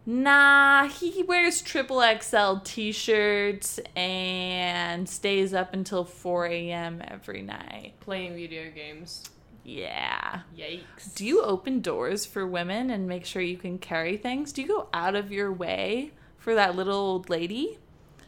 [0.06, 7.01] nah, he wears triple XL t shirts and stays up until 4 a.m.
[7.06, 7.93] every night?
[7.99, 9.23] Playing video games.
[9.63, 10.41] Yeah.
[10.58, 11.15] Yikes.
[11.15, 14.52] Do you open doors for women and make sure you can carry things?
[14.52, 17.78] Do you go out of your way for that little old lady?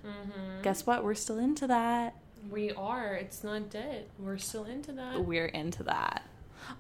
[0.06, 0.62] Mm-hmm.
[0.62, 1.04] Guess what?
[1.04, 2.16] We're still into that.
[2.50, 3.16] We are.
[3.16, 4.06] It's not dead.
[4.20, 5.24] We're still into that.
[5.26, 6.24] We're into that.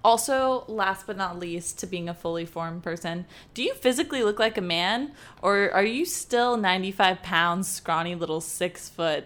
[0.03, 4.39] Also, last but not least, to being a fully formed person, do you physically look
[4.39, 5.11] like a man?
[5.41, 9.25] Or are you still 95 pounds, scrawny little six foot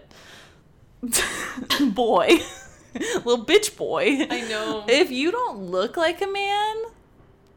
[1.80, 2.38] boy?
[3.24, 4.26] little bitch boy.
[4.30, 4.84] I know.
[4.88, 6.76] If you don't look like a man,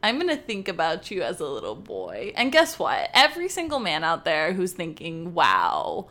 [0.02, 2.32] I'm gonna think about you as a little boy.
[2.36, 3.10] And guess what?
[3.14, 6.08] Every single man out there who's thinking, wow,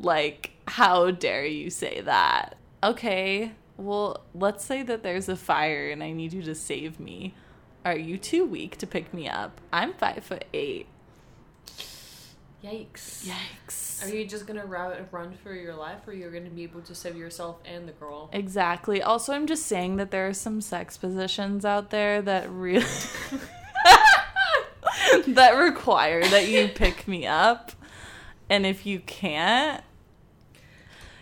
[0.00, 2.56] like, how dare you say that?
[2.82, 7.34] Okay, well, let's say that there's a fire and I need you to save me.
[7.84, 9.60] Are you too weak to pick me up?
[9.72, 10.86] I'm five foot eight.
[12.62, 13.24] Yikes.
[13.24, 14.04] Yikes.
[14.04, 16.94] Are you just gonna run, run for your life, or you're gonna be able to
[16.94, 18.28] save yourself and the girl?
[18.32, 19.00] Exactly.
[19.00, 22.80] Also, I'm just saying that there are some sex positions out there that really
[25.28, 27.72] that require that you pick me up.
[28.50, 29.84] And if you can't,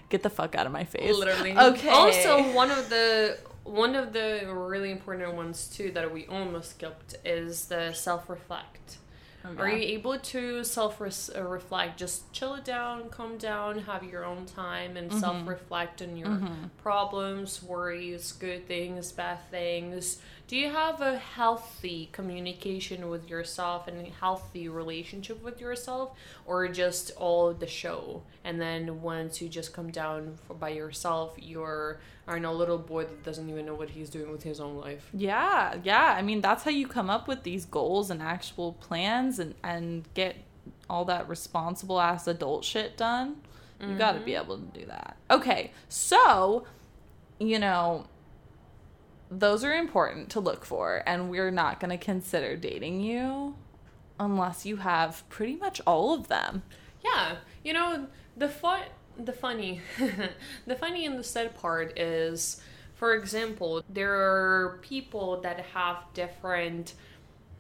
[0.08, 1.14] get the fuck out of my face.
[1.14, 1.56] Literally.
[1.56, 1.90] Okay.
[1.90, 7.16] Also, one of the one of the really important ones too that we almost skipped
[7.24, 8.28] is the self
[9.50, 9.60] reflect.
[9.60, 11.98] Are you able to self uh, reflect?
[11.98, 15.20] Just chill it down, calm down, have your own time, and mm-hmm.
[15.20, 16.66] self reflect on your mm-hmm.
[16.82, 20.18] problems, worries, good things, bad things.
[20.48, 26.68] Do you have a healthy communication with yourself and a healthy relationship with yourself, or
[26.68, 28.22] just all the show?
[28.44, 33.04] And then once you just come down for, by yourself, you're are a little boy
[33.04, 35.08] that doesn't even know what he's doing with his own life.
[35.12, 36.14] Yeah, yeah.
[36.16, 40.04] I mean, that's how you come up with these goals and actual plans and and
[40.14, 40.36] get
[40.88, 43.36] all that responsible ass adult shit done.
[43.80, 44.44] You got to be mm-hmm.
[44.44, 45.16] able to do that.
[45.30, 46.66] Okay, so
[47.38, 48.06] you know
[49.30, 53.56] those are important to look for and we're not going to consider dating you
[54.18, 56.62] unless you have pretty much all of them.
[57.04, 58.82] Yeah, you know the fun,
[59.18, 59.80] the funny,
[60.66, 62.60] the funny and the sad part is,
[62.94, 66.94] for example, there are people that have different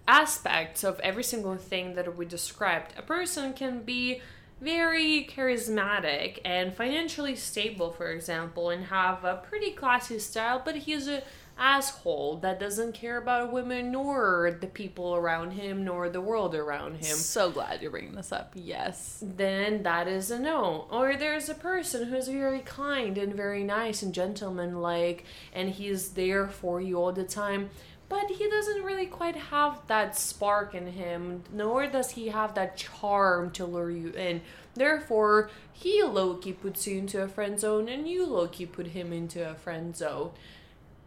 [0.08, 2.94] aspects of every single thing that we described.
[2.96, 4.20] A person can be
[4.60, 11.08] very charismatic and financially stable, for example, and have a pretty classy style, but he's
[11.08, 11.22] a
[11.58, 16.96] asshole that doesn't care about women nor the people around him nor the world around
[16.96, 17.16] him.
[17.16, 18.52] So glad you're bringing this up.
[18.54, 19.22] Yes.
[19.22, 20.86] Then that is a no.
[20.90, 26.46] Or there's a person who's very kind and very nice and gentlemanlike and he's there
[26.46, 27.70] for you all the time.
[28.08, 32.76] But he doesn't really quite have that spark in him, nor does he have that
[32.76, 34.42] charm to lure you in.
[34.74, 38.88] Therefore, he low key puts you into a friend zone, and you low key put
[38.88, 40.30] him into a friend zone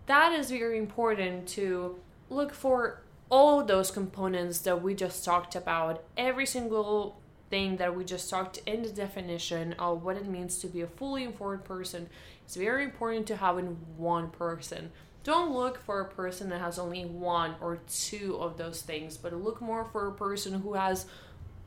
[0.09, 1.99] that is very important to
[2.31, 8.03] look for all those components that we just talked about, every single thing that we
[8.03, 12.09] just talked in the definition of what it means to be a fully informed person.
[12.43, 14.91] It's very important to have in one person.
[15.23, 19.31] Don't look for a person that has only one or two of those things, but
[19.33, 21.05] look more for a person who has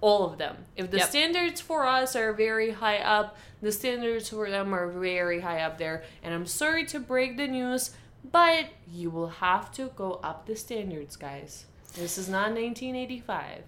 [0.01, 0.57] all of them.
[0.77, 1.09] If the yep.
[1.11, 5.79] standards for us are very high up, the standards for them are very high up
[5.79, 6.03] there.
[6.25, 7.93] And I'm sorry to break the news,
[8.31, 11.67] but you will have to go up the standards, guys.
[11.95, 13.65] This is not 1985.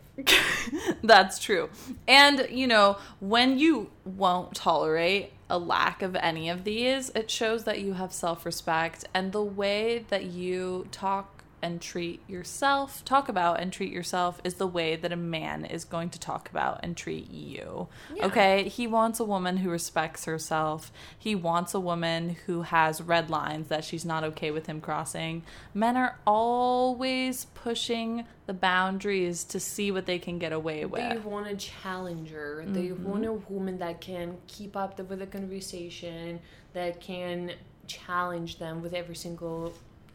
[1.03, 1.69] That's true.
[2.09, 7.65] And, you know, when you won't tolerate a lack of any of these, it shows
[7.65, 13.31] that you have self respect and the way that you talk and treat yourself, talk
[13.31, 16.79] about and treat yourself is the way that a man is going to talk about
[16.83, 17.89] and treat you.
[18.15, 18.27] Yeah.
[18.27, 18.69] Okay?
[18.69, 20.93] He wants a woman who respects herself.
[21.19, 25.43] He wants a woman who has red lines that she's not okay with him crossing.
[25.73, 31.09] Men are always pushing the boundaries to see what they can get away with.
[31.09, 32.63] They want a challenger.
[32.63, 32.75] Mm-hmm.
[32.75, 36.41] They want a woman that can keep up with the conversation,
[36.75, 37.53] that can
[37.87, 39.73] challenge them with every single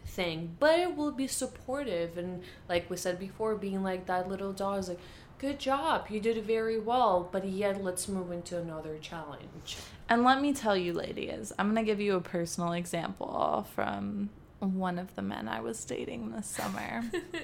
[0.09, 4.51] thing, but it will be supportive and like we said before, being like that little
[4.51, 4.99] dog is like,
[5.39, 9.77] good job, you did very well, but yet let's move into another challenge.
[10.09, 14.99] And let me tell you, ladies, I'm gonna give you a personal example from one
[14.99, 17.03] of the men I was dating this summer.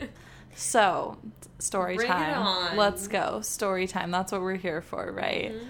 [0.55, 1.17] so,
[1.59, 2.75] story Bring time.
[2.75, 3.41] Let's go.
[3.41, 4.11] Story time.
[4.11, 5.53] That's what we're here for, right?
[5.53, 5.65] Mm-hmm.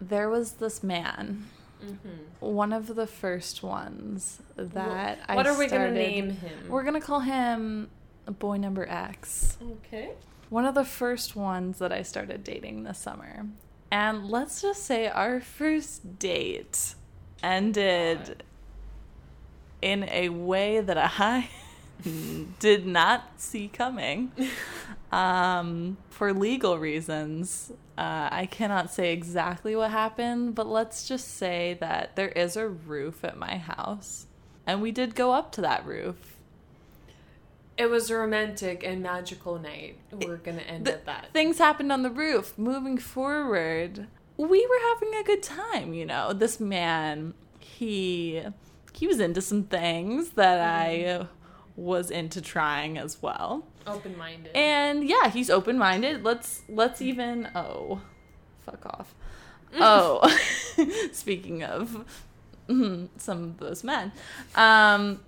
[0.00, 1.46] There was this man
[1.84, 2.46] Mm-hmm.
[2.46, 5.36] One of the first ones that what, I.
[5.36, 6.68] What are we gonna name him?
[6.68, 7.90] We're gonna call him
[8.26, 9.56] boy number X.
[9.62, 10.10] Okay.
[10.50, 13.46] One of the first ones that I started dating this summer,
[13.90, 16.94] and let's just say our first date
[17.42, 18.42] ended
[19.80, 21.48] in a way that I
[22.58, 24.32] did not see coming.
[25.10, 31.76] Um, for legal reasons, uh, I cannot say exactly what happened, but let's just say
[31.80, 34.26] that there is a roof at my house,
[34.64, 36.36] and we did go up to that roof.
[37.76, 39.98] It was a romantic and magical night.
[40.12, 41.32] We're gonna end the, at that.
[41.32, 42.56] Things happened on the roof.
[42.56, 44.06] Moving forward,
[44.36, 45.92] we were having a good time.
[45.92, 48.44] You know, this man, he
[48.92, 51.20] he was into some things that mm.
[51.20, 51.26] I
[51.74, 54.56] was into trying as well open minded.
[54.56, 56.24] And yeah, he's open minded.
[56.24, 58.00] Let's let's even oh,
[58.64, 59.14] fuck off.
[59.74, 60.26] oh,
[61.12, 62.04] speaking of
[63.16, 64.12] some of those men,
[64.54, 65.20] um,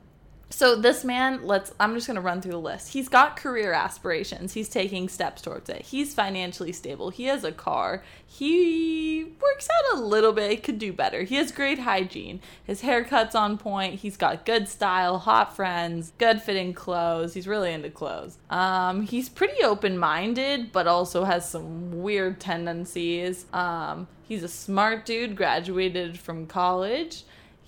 [0.52, 2.92] so this man, let's I'm just going to run through the list.
[2.92, 4.52] He's got career aspirations.
[4.52, 5.82] He's taking steps towards it.
[5.82, 7.10] He's financially stable.
[7.10, 8.02] He has a car.
[8.26, 10.64] He works out a little bit.
[10.64, 11.22] Could do better.
[11.22, 12.40] He has great hygiene.
[12.64, 14.00] His haircut's on point.
[14.00, 17.34] He's got good style, hot friends, good fitting clothes.
[17.34, 18.36] He's really into clothes.
[18.50, 23.46] Um, he's pretty open-minded, but also has some weird tendencies.
[23.52, 27.22] Um, he's a smart dude, graduated from college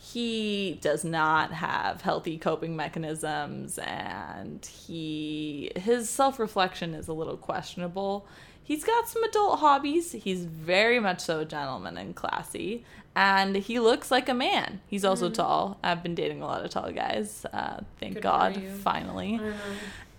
[0.04, 8.26] he does not have healthy coping mechanisms and he his self-reflection is a little questionable.
[8.64, 10.10] He's got some adult hobbies.
[10.10, 12.84] He's very much so a gentleman and classy.
[13.14, 14.80] And he looks like a man.
[14.88, 15.78] He's also tall.
[15.84, 17.46] I've been dating a lot of tall guys.
[17.52, 19.36] Uh, thank Good god finally.
[19.36, 19.54] Know.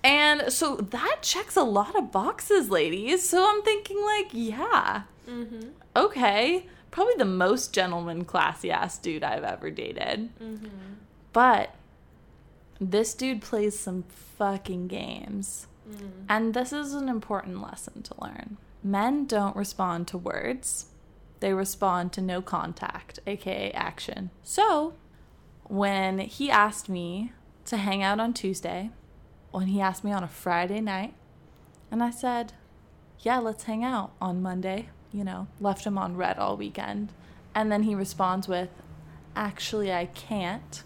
[0.01, 3.27] and so that checks a lot of boxes ladies.
[3.27, 5.03] So i'm thinking like yeah.
[5.29, 5.69] Mm-hmm.
[5.97, 10.29] okay, probably the most gentleman classy ass dude I've ever dated.
[10.39, 10.67] Mm-hmm.
[11.33, 11.73] But
[12.79, 14.03] this dude plays some
[14.37, 15.65] fucking games.
[15.89, 16.25] Mm.
[16.29, 18.57] And this is an important lesson to learn.
[18.83, 20.85] Men don't respond to words,
[21.39, 24.29] they respond to no contact, aka action.
[24.43, 24.93] So,
[25.63, 27.31] when he asked me
[27.65, 28.91] to hang out on Tuesday,
[29.49, 31.15] when he asked me on a Friday night,
[31.89, 32.53] and I said,
[33.21, 37.13] Yeah, let's hang out on Monday, you know, left him on red all weekend.
[37.55, 38.69] And then he responds with,
[39.35, 40.83] Actually, I can't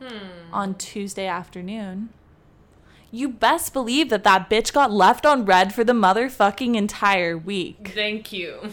[0.00, 0.52] Hmm.
[0.52, 2.10] on Tuesday afternoon.
[3.10, 7.90] You best believe that that bitch got left on red for the motherfucking entire week.
[7.94, 8.72] Thank you.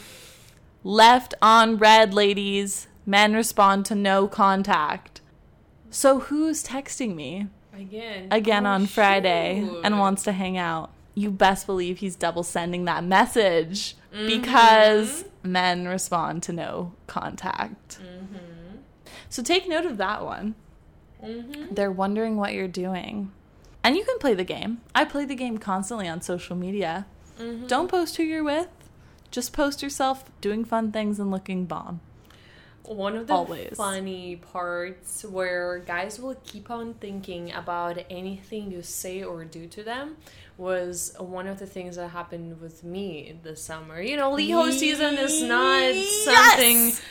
[0.83, 2.87] Left on red, ladies.
[3.07, 5.21] Men respond to no contact.
[5.89, 8.27] So who's texting me Again.
[8.29, 9.81] again Oh, on Friday shoot.
[9.83, 10.91] and wants to hang out?
[11.15, 17.99] You best believe he's double sending that message because men respond to no contact.
[17.99, 18.77] Mm-hmm.
[19.29, 20.55] So take note of that one.
[21.23, 21.73] Mm-hmm.
[21.73, 23.31] They're wondering what you're doing.
[23.83, 24.81] And you can play the game.
[24.93, 27.05] I play the game constantly on social media.
[27.39, 27.67] Mm-hmm.
[27.67, 28.69] Don't post who you're with.
[29.31, 31.99] Just post yourself doing fun things and looking bomb.
[32.83, 33.75] One of the Always.
[33.75, 39.83] funny parts where guys will keep on thinking about anything you say or do to
[39.83, 40.17] them
[40.57, 44.01] was one of the things that happened with me this summer.
[44.01, 47.01] You know, Leo season is not something Yes!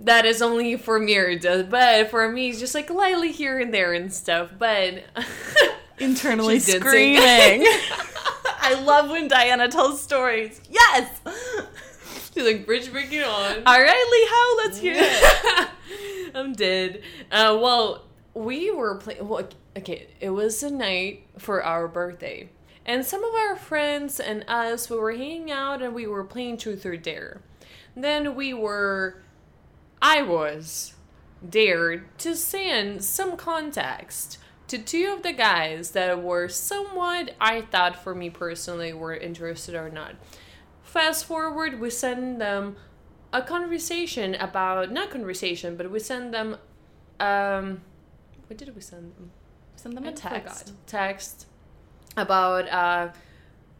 [0.00, 3.92] that is only for Mirda, but for me, it's just like lightly here and there
[3.92, 4.50] and stuff.
[4.58, 5.04] But
[5.98, 7.22] Internally screaming.
[8.58, 10.60] I love when Diana tells stories.
[10.70, 11.20] Yes!
[12.34, 13.62] she's like, bridge breaking on.
[13.66, 15.68] All right, Lee, let's hear it.
[16.34, 17.02] I'm dead.
[17.30, 18.04] Uh, well,
[18.34, 19.26] we were playing.
[19.26, 22.50] Well, okay, it was a night for our birthday,
[22.86, 26.56] and some of our friends and us we were hanging out and we were playing
[26.56, 27.42] Truth or Dare.
[27.96, 29.22] Then we were,
[30.00, 30.94] I was,
[31.46, 38.02] dared to send some context to two of the guys that were somewhat, I thought
[38.02, 40.14] for me personally, were interested or not.
[40.82, 42.76] Fast forward, we send them
[43.32, 46.56] a conversation about not conversation, but we send them
[47.18, 47.80] um
[48.46, 49.30] what did we send them?
[49.74, 50.66] Send them I a text.
[50.66, 50.86] forgot.
[50.86, 51.46] Text
[52.16, 53.08] about uh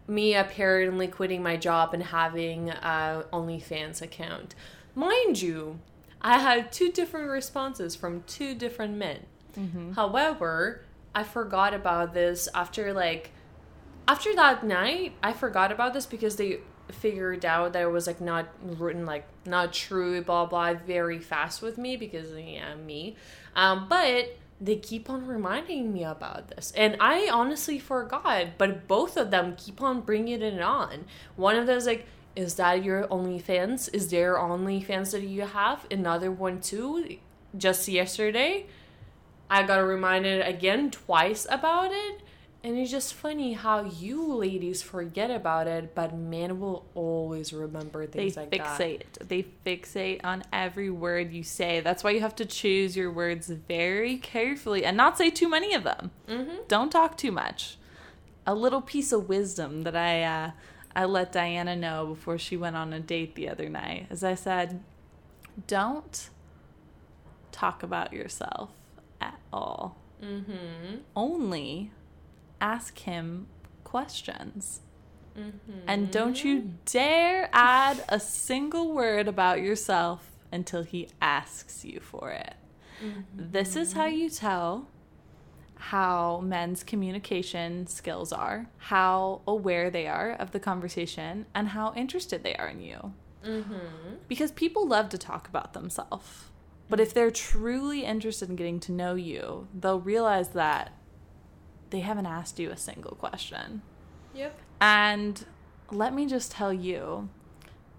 [0.08, 4.54] me apparently quitting my job and having a OnlyFans account.
[4.94, 5.80] Mind you,
[6.20, 9.26] I had two different responses from two different men.
[9.58, 9.92] Mm-hmm.
[9.92, 10.82] However,
[11.14, 13.30] I forgot about this after like
[14.06, 15.14] after that night.
[15.22, 19.26] I forgot about this because they figured out that it was like not written like
[19.44, 23.16] not true blah blah very fast with me because yeah me
[23.56, 29.16] um but they keep on reminding me about this and i honestly forgot but both
[29.16, 31.04] of them keep on bringing it on
[31.36, 33.88] one of them is like is that your OnlyFans?
[33.94, 35.86] Is there OnlyFans that you have?
[35.90, 37.16] Another one too,
[37.56, 38.66] just yesterday.
[39.48, 42.20] I got reminded again twice about it.
[42.66, 48.08] And it's just funny how you ladies forget about it, but men will always remember
[48.08, 48.80] They things like that.
[48.80, 49.28] fixate.
[49.28, 51.78] They fixate on every word you say.
[51.78, 55.74] That's why you have to choose your words very carefully and not say too many
[55.74, 56.10] of them.
[56.26, 56.56] Mm-hmm.
[56.66, 57.78] Don't talk too much.
[58.48, 60.50] A little piece of wisdom that I uh,
[60.96, 64.34] I let Diana know before she went on a date the other night, as I
[64.34, 64.82] said,
[65.68, 66.30] don't
[67.52, 68.70] talk about yourself
[69.20, 69.98] at all.
[70.20, 70.96] Mm-hmm.
[71.14, 71.92] Only
[72.60, 73.46] ask him
[73.84, 74.80] questions.
[75.38, 75.80] Mm-hmm.
[75.86, 82.30] And don't you dare add a single word about yourself until he asks you for
[82.30, 82.54] it.
[83.34, 84.88] This is how you tell
[85.74, 92.42] how men's communication skills are, how aware they are of the conversation, and how interested
[92.42, 93.12] they are in you.
[93.44, 94.14] Mm-hmm.
[94.28, 96.46] Because people love to talk about themselves.
[96.88, 100.92] But if they're truly interested in getting to know you, they'll realize that
[101.90, 103.82] they haven't asked you a single question.
[104.34, 104.58] Yep.
[104.80, 105.44] And
[105.90, 107.28] let me just tell you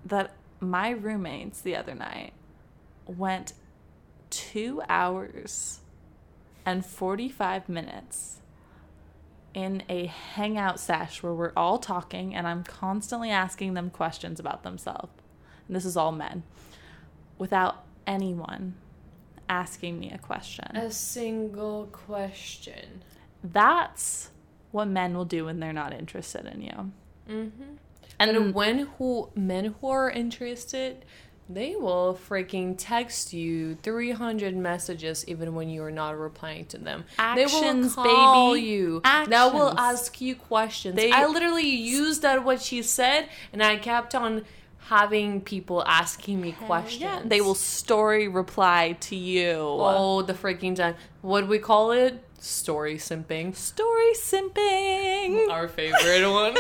[0.05, 2.33] that my roommates the other night
[3.05, 3.53] went
[4.29, 5.79] two hours
[6.65, 8.41] and 45 minutes
[9.53, 14.63] in a hangout sesh where we're all talking and I'm constantly asking them questions about
[14.63, 15.11] themselves.
[15.67, 16.43] And this is all men.
[17.37, 18.75] Without anyone
[19.49, 20.75] asking me a question.
[20.75, 23.03] A single question.
[23.43, 24.31] That's
[24.71, 26.91] what men will do when they're not interested in you.
[27.29, 27.63] Mm-hmm.
[28.19, 31.05] And And when who men who are interested,
[31.49, 37.05] they will freaking text you 300 messages even when you are not replying to them.
[37.35, 38.65] they will call baby.
[38.67, 39.01] you.
[39.03, 40.95] That will ask you questions.
[40.95, 44.43] They- I literally used that what she said and I kept on
[44.79, 47.01] having people asking me questions.
[47.01, 49.55] yeah, they will story reply to you.
[49.59, 50.95] Oh, the freaking time.
[51.21, 52.23] What do we call it?
[52.39, 53.55] Story simping.
[53.55, 55.49] Story simping.
[55.51, 56.55] Our favorite one.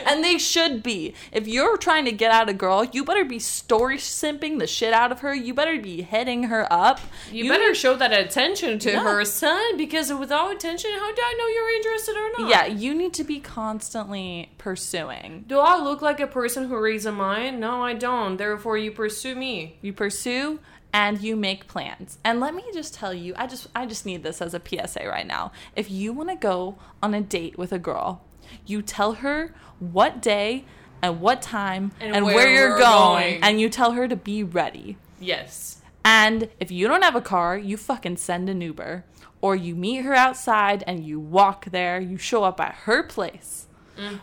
[0.06, 1.14] and they should be.
[1.32, 4.92] If you're trying to get at a girl, you better be story simping the shit
[4.92, 5.34] out of her.
[5.34, 7.00] You better be hitting her up.
[7.32, 9.02] You, better show that attention to Yeah.
[9.02, 12.48] her son because without attention, how do I know you're interested or not?
[12.50, 15.44] Yeah, you need to be constantly pursuing.
[15.48, 17.58] Do I look like a person who reads a mind?
[17.58, 18.36] No, I don't.
[18.36, 19.78] Therefore, you pursue me.
[19.82, 20.60] You pursue
[20.92, 22.18] and you make plans.
[22.24, 25.06] And let me just tell you, I just I just need this as a PSA
[25.06, 25.52] right now.
[25.74, 28.24] If you want to go on a date with a girl,
[28.66, 30.64] you tell her what day
[31.00, 33.42] and what time And and, where where, you're going, going.
[33.42, 34.96] and you tell her to be ready.
[35.18, 35.80] Yes.
[36.04, 39.04] And if you don't have a car, you fucking send an Uber
[39.40, 43.66] or you meet her outside and you walk there, you show up at her place.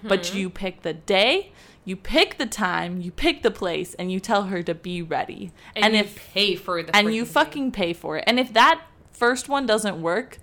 [0.03, 0.37] But mm-hmm.
[0.37, 1.51] you pick the day,
[1.89, 5.51] you pick the time, you pick the place, and you tell her to be ready.
[5.75, 8.23] And, And, you if pay for the and you fucking pay for it.
[8.27, 8.81] And if that
[9.11, 10.37] first one doesn't work,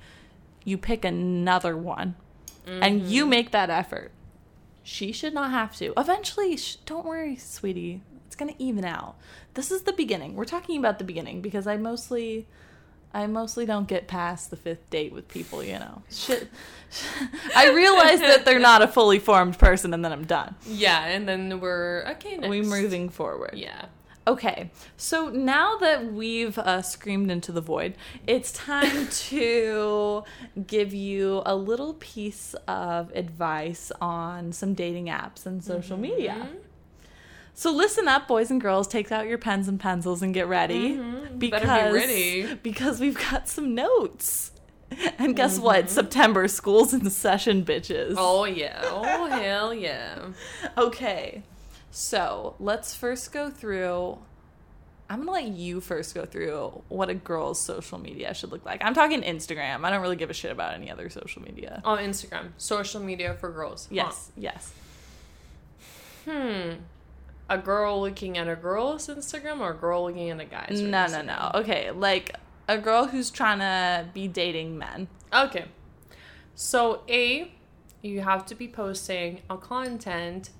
[0.65, 2.17] you pick another one.
[2.67, 3.11] And Mm-hmm.
[3.11, 4.11] you make that effort.
[4.83, 5.93] She should not have to.
[5.97, 8.03] Eventually, sh- don't worry, sweetie.
[8.27, 9.17] It's going to even out.
[9.55, 10.35] This is the beginning.
[10.35, 12.49] We're talking about the beginning because I mostly
[13.17, 16.03] I mostly don't get past the fifth date with people, you know.
[16.11, 16.49] Shit.
[17.57, 20.55] I realize that they're not a fully formed person and then I'm done.
[20.67, 22.37] Yeah, and then we're okay.
[22.37, 22.51] Next.
[22.51, 23.55] We're moving forward.
[23.55, 23.87] Yeah.
[24.29, 27.95] Okay, so now that we've uh, screamed into the void,
[28.27, 30.25] it's time to
[30.67, 36.49] give you a little piece of advice on some dating apps and social media.
[37.59, 38.87] So listen up, boys and girls.
[38.87, 41.01] Take out your pens and pencils and get ready
[41.39, 42.55] because Better be ready.
[42.63, 44.53] because we've got some notes.
[45.19, 45.89] And guess what?
[45.89, 48.15] September school's in session, bitches.
[48.19, 48.83] Oh yeah.
[48.85, 50.19] Oh hell yeah.
[50.79, 51.43] Okay,
[51.91, 54.19] so let's first go through.
[55.09, 58.85] I'm gonna let you first go through what a girl's social media should look like.
[58.85, 59.83] I'm talking Instagram.
[59.83, 61.81] I don't really give a shit about any other social media.
[61.87, 63.87] On Instagram, social media for girls.
[63.89, 63.95] Huh.
[63.95, 64.73] Yes, yes.
[66.29, 66.71] Hmm.
[67.49, 70.81] A girl looking at a girl's Instagram or a girl looking at a guy's?
[70.81, 71.27] No, no, Instagram?
[71.27, 71.51] no.
[71.55, 72.35] Okay, like
[72.69, 75.09] a girl who's trying to be dating men.
[75.33, 75.67] Okay.
[76.55, 77.53] So, A,
[78.03, 80.51] you have to be posting a content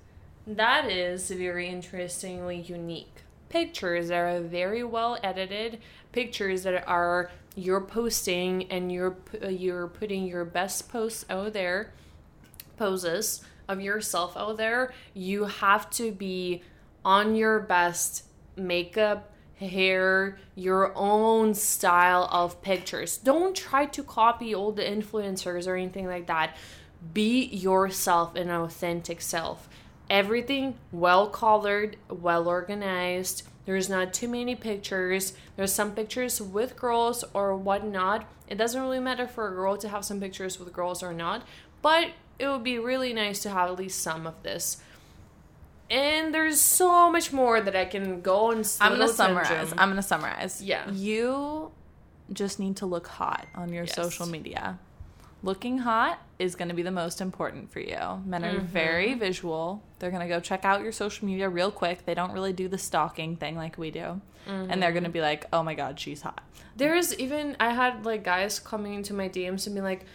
[0.47, 3.23] that is very interestingly unique.
[3.49, 5.79] Pictures that are very well edited,
[6.11, 9.17] pictures that are you're posting and you're
[9.49, 11.93] you're putting your best posts out there,
[12.77, 14.93] poses of yourself out there.
[15.13, 16.61] You have to be
[17.03, 18.23] on your best
[18.55, 23.17] makeup, hair, your own style of pictures.
[23.17, 26.55] Don't try to copy all the influencers or anything like that.
[27.13, 29.69] Be yourself, an authentic self.
[30.09, 33.43] Everything well colored, well organized.
[33.65, 35.33] There's not too many pictures.
[35.55, 38.25] There's some pictures with girls or whatnot.
[38.47, 41.43] It doesn't really matter for a girl to have some pictures with girls or not,
[41.81, 44.77] but it would be really nice to have at least some of this.
[45.89, 49.71] And there's so much more that I can go and I'm gonna summarize.
[49.77, 50.61] I'm gonna summarize.
[50.61, 50.89] Yeah.
[50.91, 51.71] You
[52.33, 53.95] just need to look hot on your Yes.
[53.95, 54.79] social media.
[55.43, 57.97] Looking hot is going to be the most important for you.
[58.25, 59.19] Men are very Mm-hmm.
[59.19, 59.83] visual.
[59.99, 62.05] They're going to go check out your social media real quick.
[62.05, 64.19] They don't really do the stalking thing like we do.
[64.47, 65.03] And they're going Mm-hmm.
[65.03, 66.41] to be like, "Oh my god, she's hot."
[66.75, 70.05] There's even I had like guys coming into my DMs and be like,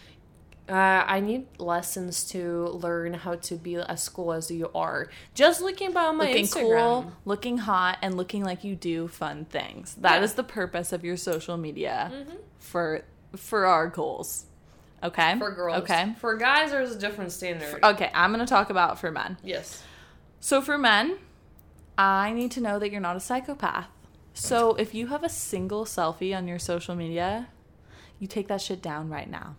[0.69, 0.73] uh,
[1.07, 5.09] I need lessons to learn how to be as cool as you are.
[5.35, 7.03] Just looking about my looking Instagram.
[7.03, 9.95] cool, looking hot, and looking like you do fun things.
[10.01, 10.37] That is Yeah.
[10.37, 12.27] the purpose of your social media
[12.59, 13.03] for
[13.37, 14.47] for our goals.
[15.03, 15.37] Okay.
[15.39, 15.83] for girls.
[15.83, 16.15] Okay.
[16.21, 17.83] For guys, there's a different standard.
[17.83, 18.11] Okay.
[18.15, 19.37] I'm gonna talk about for men.
[19.43, 19.83] yes.
[20.39, 21.19] So for men,
[21.99, 23.87] I need to know that you're not a psychopath.
[24.35, 27.49] So if you have a single selfie on your social media,
[28.19, 29.57] you take that shit down right now.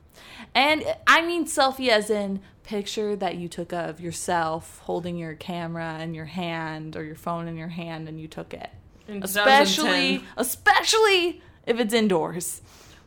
[0.56, 6.00] And I mean selfie as in picture that you took of yourself holding your camera
[6.00, 8.70] in your hand or your phone in your hand and you took it.
[9.08, 12.62] In Especially especially if it's indoors.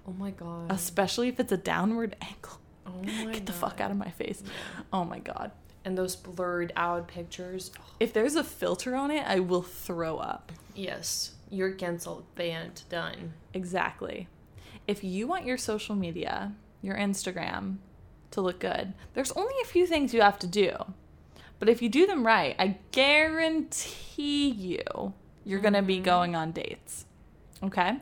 [0.06, 0.70] Oh my god.
[0.70, 2.60] Especially if it's a downward angle.
[2.86, 2.92] oh
[3.24, 3.60] my Get the god.
[3.60, 4.42] fuck out of my face.
[4.92, 5.52] Oh my god.
[5.84, 7.70] And those blurred out pictures.
[8.00, 10.52] If there's a filter on it, I will throw up.
[10.74, 11.32] yes.
[11.48, 12.24] You're canceled.
[12.34, 12.82] Banned.
[12.90, 13.34] Done.
[13.54, 14.26] Exactly.
[14.88, 16.52] If you want your social media,
[16.86, 17.76] your Instagram
[18.30, 20.72] to look good, there's only a few things you have to do.
[21.58, 25.12] But if you do them right, I guarantee you
[25.44, 26.04] you're going to be mm-hmm.
[26.04, 27.06] going on dates.
[27.62, 27.98] Okay?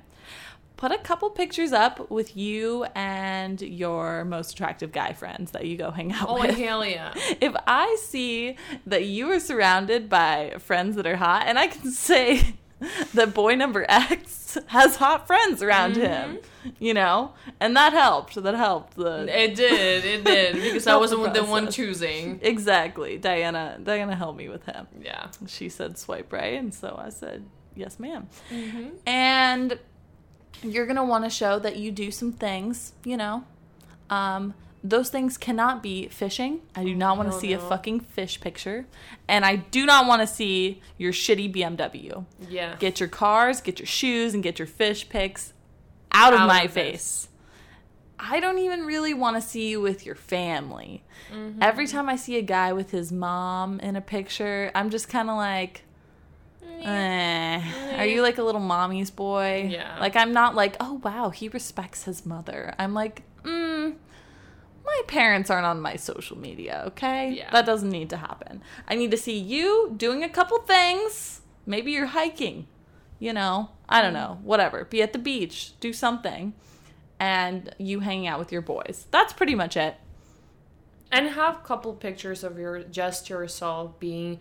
[0.76, 5.76] Put a couple pictures up with you and your most attractive guy friends that you
[5.76, 6.42] go hang out with.
[6.42, 6.58] Oh, with.
[6.58, 7.14] hell yeah.
[7.40, 8.56] If I see
[8.86, 12.56] that you are surrounded by friends that are hot, and I can say
[13.14, 16.38] that boy number X has hot friends around him,
[16.78, 18.40] you know, and that helped.
[18.42, 18.96] That helped.
[18.96, 20.04] The It did.
[20.04, 20.54] It did.
[20.54, 22.40] Because I wasn't the the one choosing.
[22.42, 23.18] exactly.
[23.18, 23.78] Diana.
[23.82, 24.86] Diana helped me with him.
[25.02, 25.28] Yeah.
[25.46, 28.28] She said swipe right, and so I said yes, ma'am.
[28.50, 28.88] Mm-hmm.
[29.06, 29.78] And
[30.62, 33.44] you're gonna want to show that you do some things, you know.
[34.10, 34.54] Um,
[34.84, 36.60] those things cannot be fishing.
[36.76, 38.84] I do not want to see a fucking fish picture,
[39.26, 42.26] and I do not want to see your shitty BMW.
[42.50, 42.76] Yeah.
[42.78, 45.54] Get your cars, get your shoes, and get your fish pics
[46.12, 47.28] out of my of face.
[48.18, 51.02] I don't even really want to see you with your family.
[51.32, 51.62] Mm-hmm.
[51.62, 55.30] Every time I see a guy with his mom in a picture, I'm just kind
[55.30, 55.82] of like,
[56.82, 57.62] eh,
[57.96, 59.68] are you like a little mommy's boy?
[59.70, 59.98] Yeah.
[59.98, 62.74] Like, I'm not like, oh, wow, he respects his mother.
[62.78, 63.22] I'm like,
[64.94, 67.32] my parents aren't on my social media, okay?
[67.32, 67.50] Yeah.
[67.50, 68.62] That doesn't need to happen.
[68.88, 71.40] I need to see you doing a couple things.
[71.66, 72.66] Maybe you're hiking,
[73.18, 74.84] you know, I don't know, whatever.
[74.84, 76.54] Be at the beach, do something,
[77.18, 79.06] and you hanging out with your boys.
[79.10, 79.96] That's pretty much it.
[81.10, 84.40] And have a couple pictures of your just yourself being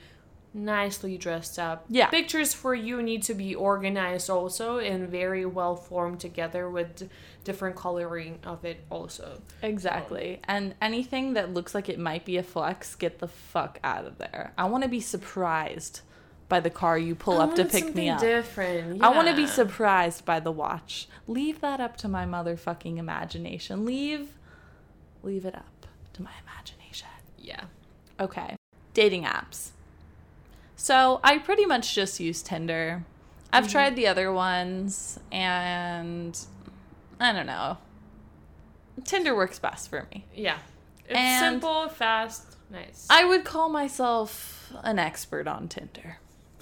[0.54, 1.86] nicely dressed up.
[1.90, 2.08] Yeah.
[2.08, 7.10] Pictures for you need to be organized also and very well formed together with
[7.44, 9.42] different coloring of it also.
[9.62, 10.36] Exactly.
[10.48, 14.06] Um, and anything that looks like it might be a flex, get the fuck out
[14.06, 14.54] of there.
[14.58, 16.02] I want to be surprised
[16.50, 18.20] by the car you pull up to pick me up.
[18.20, 19.02] Different.
[19.02, 21.08] I want to be surprised by the watch.
[21.26, 23.86] Leave that up to my motherfucking imagination.
[23.86, 24.38] Leave
[25.24, 27.08] leave it up to my imagination.
[27.40, 27.64] Yeah.
[28.20, 28.56] Okay.
[28.94, 29.72] Dating apps.
[30.84, 33.06] So, I pretty much just use Tinder.
[33.54, 33.72] I've mm-hmm.
[33.72, 36.38] tried the other ones and
[37.22, 37.78] I don't know.
[39.06, 40.26] Tinder works best for me.
[40.36, 40.58] Yeah.
[41.06, 43.08] It's And- simple, fast, nice.
[43.10, 46.18] I would call myself an expert on Tinder.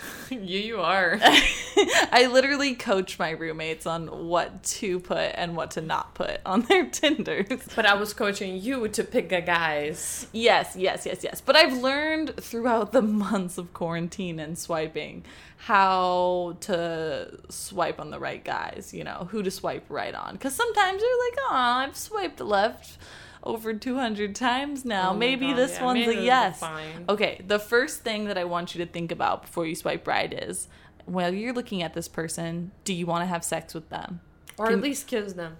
[0.29, 1.17] you you are.
[1.21, 6.61] I literally coach my roommates on what to put and what to not put on
[6.69, 7.67] their Tinders.
[7.75, 10.27] but I was coaching you to pick a guys.
[10.31, 11.41] Yes, yes, yes, yes.
[11.41, 15.23] But I've learned throughout the months of quarantine and swiping
[15.57, 20.33] how to swipe on the right guys, you know, who to swipe right on.
[20.33, 22.97] Because sometimes you're like, oh, I've swiped left
[23.43, 25.11] over 200 times now.
[25.11, 26.63] Oh Maybe God, this yeah, one's maybe a yes.
[27.09, 30.31] Okay, the first thing that I want you to think about before you swipe right
[30.31, 30.67] is
[31.05, 34.21] while you're looking at this person, do you want to have sex with them?
[34.57, 35.57] Or Can- at least kiss them.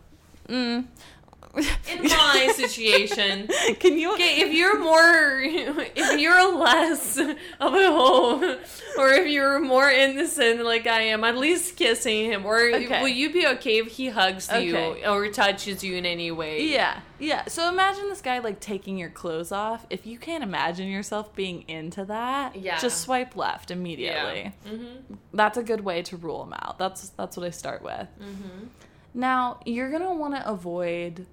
[0.48, 0.88] Mm.
[1.92, 3.50] In my situation.
[3.80, 4.14] Can you?
[4.14, 7.30] Okay, if you're more, if you're less of
[7.60, 8.58] a hoe,
[8.98, 12.46] or if you're more innocent like I am, at least kissing him.
[12.46, 13.02] Or Okay.
[13.02, 16.64] will you be okay if he hugs you or touches you in any way?
[16.64, 17.44] Yeah, yeah.
[17.48, 19.86] So imagine this guy like taking your clothes off.
[19.90, 22.80] If you can't imagine yourself being into that, Yeah.
[22.80, 24.54] just swipe left immediately.
[24.66, 25.16] Mm-hmm.
[25.34, 26.78] That's a good way to rule them out.
[26.78, 28.08] That's that's what I start with.
[28.22, 28.68] Mm-hmm.
[29.14, 31.26] Now you're gonna want to avoid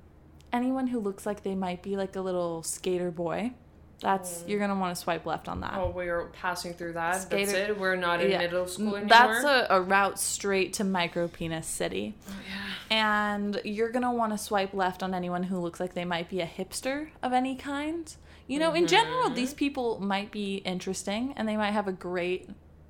[0.52, 3.52] anyone who looks like they might be like a little skater boy.
[4.00, 4.48] That's mm.
[4.48, 5.74] you're gonna want to swipe left on that.
[5.76, 7.28] Oh, we're passing through that.
[7.28, 7.78] That's it.
[7.78, 8.38] We're not in Yeah.
[8.38, 9.08] middle school anymore.
[9.08, 12.14] That's a, a route straight to micro penis city.
[12.28, 12.96] Oh, yeah.
[12.96, 16.40] and you're gonna want to swipe left on anyone who looks like they might be
[16.40, 18.14] a hipster of any kind.
[18.46, 19.34] You know, in general, mm-hmm.
[19.34, 22.48] these people might be interesting and they might have a great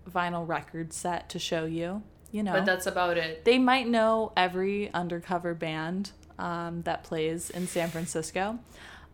[0.08, 2.02] vinyl record set to show you.
[2.30, 3.44] You know, But that's about it.
[3.44, 8.58] they might know every undercover band um, that plays in San Francisco.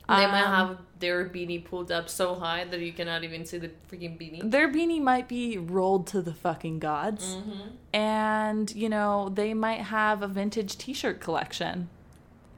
[0.07, 3.57] They might Um, have their beanie pulled up so high that you cannot even see
[3.59, 4.51] the freaking beanie.
[4.51, 7.37] their beanie might be rolled to the fucking gods.
[7.37, 7.61] Mm-hmm.
[7.95, 11.89] and you know they might have a vintage t-shirt collection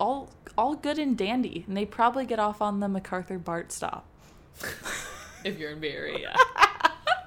[0.01, 4.07] all all good and dandy and they probably get off on the macarthur bart stop
[5.45, 6.35] If you're in Bay Area.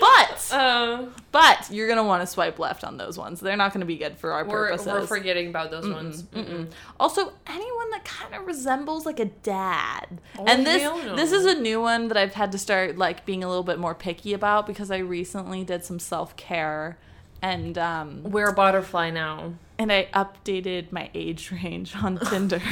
[0.00, 3.84] but Uh, but you're gonna want to swipe left on those ones they're not gonna
[3.84, 6.22] be good for our we're, purposes we're forgetting about those ones.
[6.24, 6.70] Mm-mm.
[7.00, 10.82] also anyone that kind of resembles like a dad Oh, and this
[11.16, 13.78] this is a new one that i've had to start like being a little bit
[13.78, 16.98] more picky about because i recently did some self-care
[17.42, 19.54] and um We're a butterfly now.
[19.78, 22.62] and I updated my age range on Tinder.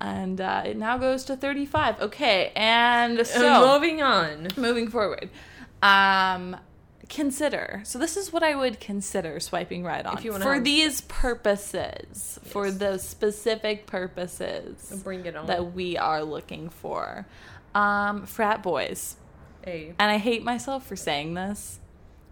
[0.00, 2.00] And uh, it now goes to 35.
[2.02, 4.48] Okay, and so moving on.
[4.56, 5.30] moving forward.
[5.82, 6.56] Um
[7.10, 7.82] consider.
[7.84, 11.02] So this is what I would consider swiping right on If you for have these
[11.02, 12.76] purposes, for Yes.
[12.78, 15.46] the specific purposes Bring it on.
[15.46, 17.26] that we are looking for.
[17.74, 19.16] Um, frat boys.
[19.66, 19.92] A.
[19.98, 21.78] And I hate myself for saying this,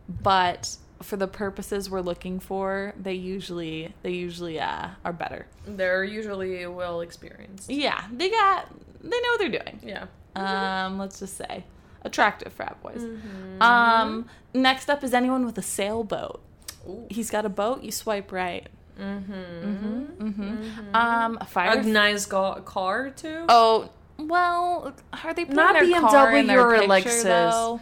[0.08, 5.46] but for the purposes we're looking for, they usually they usually uh, are better.
[5.66, 7.68] They're usually well experienced.
[7.70, 8.68] Yeah, they got
[9.02, 9.80] they know what they're doing.
[9.82, 10.06] Yeah.
[10.34, 11.64] Um, let's just say
[12.02, 13.02] attractive frat boys.
[13.02, 13.62] Mm-hmm.
[13.62, 16.40] Um, next up is anyone with a sailboat.
[16.88, 17.06] Ooh.
[17.10, 17.82] He's got a boat.
[17.82, 18.66] You swipe right.
[18.98, 20.02] Mm-hmm.
[20.28, 20.94] Mm-hmm.
[20.94, 21.78] Um, a fire.
[21.78, 23.44] A nice ga- car too.
[23.48, 24.94] oh, well,
[25.24, 27.22] are they putting Not their car in BMW their or picture, Lexus.
[27.24, 27.80] though?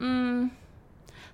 [0.00, 0.50] Mm,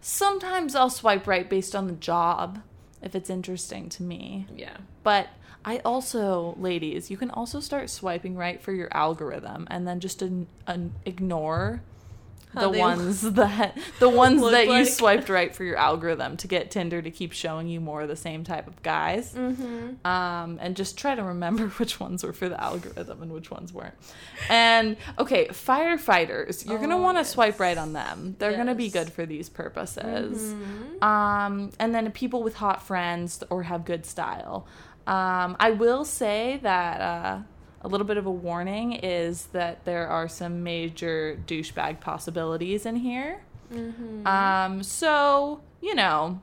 [0.08, 2.62] sometimes I'll swipe right based on the job
[3.02, 4.46] if it's interesting to me.
[4.56, 4.78] Yeah.
[5.02, 5.28] But
[5.66, 10.22] I also, ladies, you can also start swiping right for your algorithm and then just
[10.22, 11.82] an, an ignore
[12.54, 14.88] How the ones that the ones that you like.
[14.88, 18.16] swiped right for your algorithm to get Tinder to keep showing you more of the
[18.16, 19.34] same type of guys.
[19.34, 20.06] Mm-hmm.
[20.06, 23.72] Um, and just try to remember which ones were for the algorithm and which ones
[23.72, 23.94] weren't.
[24.48, 27.30] And okay, firefighters, you're gonna Oh, want to yes.
[27.30, 28.36] swipe right on them.
[28.38, 30.54] They're gonna be good for these purposes.
[30.54, 31.02] Mhm.
[31.02, 34.66] Um, and then people with hot friends or have good style.
[35.06, 37.38] Um, I will say that uh,
[37.88, 42.96] a little bit of a warning is that there are some major douchebag possibilities in
[42.96, 43.40] here.
[43.72, 44.26] Mm-hmm.
[44.26, 46.40] Um, so, you know,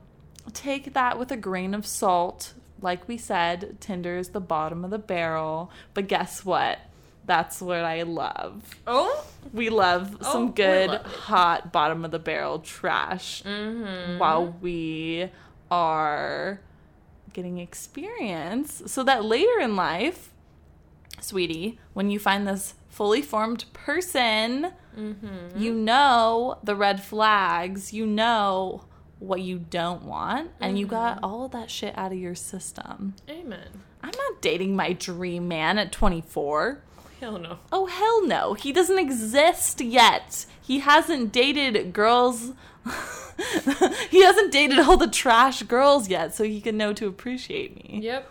[0.52, 2.54] take that with a grain of salt.
[2.82, 5.70] Like we said, Tinder is the bottom of the barrel.
[5.94, 6.78] But guess what?
[7.24, 8.76] That's what I love.
[8.86, 9.24] Oh.
[9.52, 14.18] We love Oh, some good, love hot, bottom of the barrel trash Mm-hmm.
[14.18, 15.30] while we
[15.70, 16.60] are
[17.32, 20.32] getting experience so that later in life,
[21.20, 25.60] sweetie, when you find this fully formed person, Mm-hmm.
[25.60, 28.84] you know the red flags, you know
[29.18, 33.14] what you don't want, and you got all of that shit out of your system.
[33.28, 33.82] Amen.
[34.02, 36.80] I'm not dating my dream man at 24.
[37.20, 37.58] Hell no.
[37.70, 38.54] Oh, hell no.
[38.54, 40.46] He doesn't exist yet.
[40.62, 42.52] He hasn't dated girls.
[44.10, 48.00] he hasn't dated all the trash girls yet, so he can know to appreciate me.
[48.02, 48.30] Yep.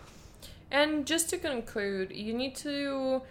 [0.75, 3.21] And just to conclude, you need to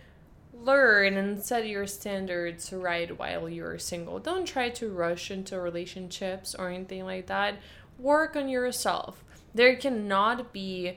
[0.54, 4.18] learn and set your standards right while you're single.
[4.18, 7.56] Don't try to rush into relationships or anything like that.
[7.98, 9.22] Work on yourself.
[9.54, 10.96] There cannot be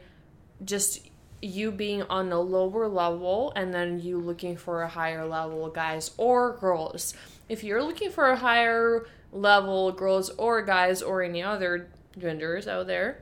[0.63, 1.09] just
[1.41, 6.11] you being on a lower level and then you looking for a higher level guys
[6.15, 7.13] or girls.
[7.49, 12.87] If you're looking for a higher level girls or guys or any other genders out
[12.87, 13.19] there,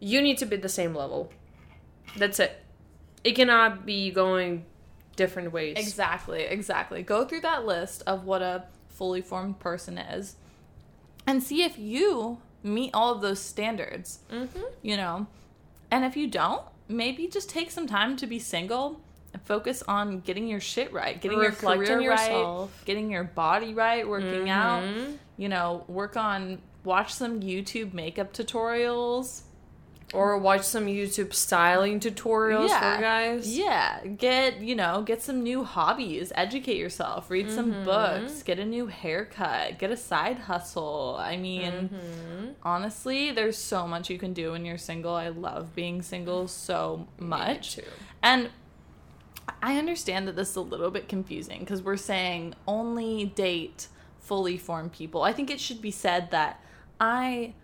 [0.00, 1.30] you need to be the same level.
[2.16, 2.62] That's it.
[3.24, 4.64] It cannot be going
[5.16, 5.76] different ways.
[5.78, 7.02] Exactly, exactly.
[7.02, 10.36] Go through that list of what a fully formed person is
[11.26, 14.60] and see if you meet all of those standards, Mm-hmm.
[14.82, 15.26] you know.
[15.90, 19.00] And if you don't, maybe just take some time to be single
[19.32, 23.74] and focus on getting your shit right, getting Reflect your career right, getting your body
[23.74, 25.18] right, working out, Mhm.
[25.36, 29.42] you know, work on watch some YouTube makeup tutorials.
[30.14, 33.58] Or watch some YouTube styling tutorials for guys.
[33.58, 37.84] Yeah, get, you know, get some new hobbies, educate yourself, read some Mm-hmm.
[37.84, 41.16] books, get a new haircut, get a side hustle.
[41.18, 42.46] I mean, Mm-hmm.
[42.62, 45.12] honestly, there's so much you can do when you're single.
[45.14, 47.74] I love being single so much.
[47.74, 47.82] too.
[48.22, 48.50] And
[49.60, 53.88] I understand that this is a little bit confusing because we're saying only date
[54.20, 55.22] fully formed people.
[55.22, 56.60] I think it should be said that
[57.00, 57.54] I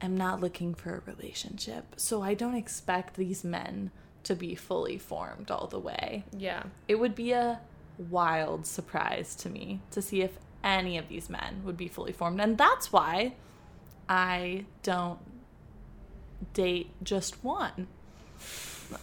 [0.00, 3.90] am not looking for a relationship, so I don't expect these men
[4.24, 6.24] to be fully formed all the way.
[6.36, 6.64] Yeah.
[6.86, 7.60] It would be a
[7.98, 12.40] wild surprise to me to see if any of these men would be fully formed.
[12.40, 13.34] And that's why
[14.08, 15.18] I don't
[16.52, 17.88] date just one.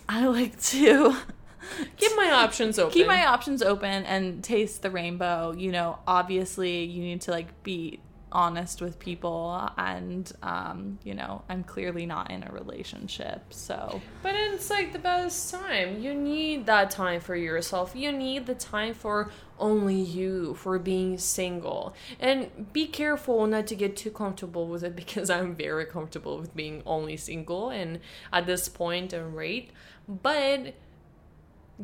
[0.08, 1.16] I like to
[1.98, 2.94] Keep my options open.
[2.94, 5.54] keep my options open and taste the rainbow.
[5.58, 8.00] You know, obviously you need to like be
[8.36, 13.42] honest with people and um, you know, I'm clearly not in a relationship.
[13.52, 16.02] So But it's like the best time.
[16.02, 17.96] You need that time for yourself.
[17.96, 21.96] You need the time for only you, for being single.
[22.20, 26.54] And be careful not to get too comfortable with it because I'm very comfortable with
[26.54, 28.02] being only single and
[28.34, 29.72] at this point and rate.
[30.08, 30.76] But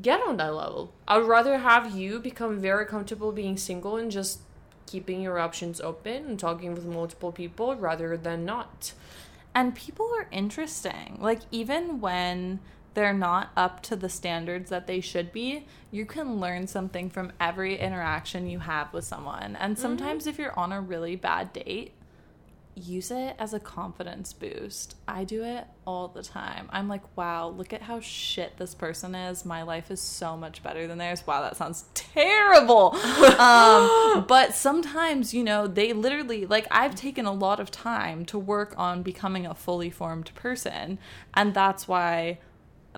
[0.02, 0.94] get on that level.
[1.08, 4.42] I'd rather have you become very comfortable being single and just
[4.92, 8.94] keeping your options open and talking with multiple people rather than not.
[9.54, 11.18] and people are interesting.
[11.20, 12.60] Like even when
[12.94, 17.32] they're not up to the standards that they should be, you can learn something from
[17.40, 19.56] every interaction you have with someone.
[19.60, 19.82] And mm-hmm.
[19.82, 21.92] sometimes if you're on a really bad date,
[22.76, 24.96] use it as a confidence boost.
[25.08, 26.70] I do it all the time.
[26.72, 29.46] I'm like, wow, look at how shit this person is.
[29.46, 31.26] My life is so much better than theirs.
[31.26, 32.96] Wow, that sounds terrible.
[33.40, 38.40] um, but sometimes, you know, they literally, like, I've taken a lot of time to
[38.40, 40.98] work on becoming a fully formed person.
[41.34, 42.40] And that's why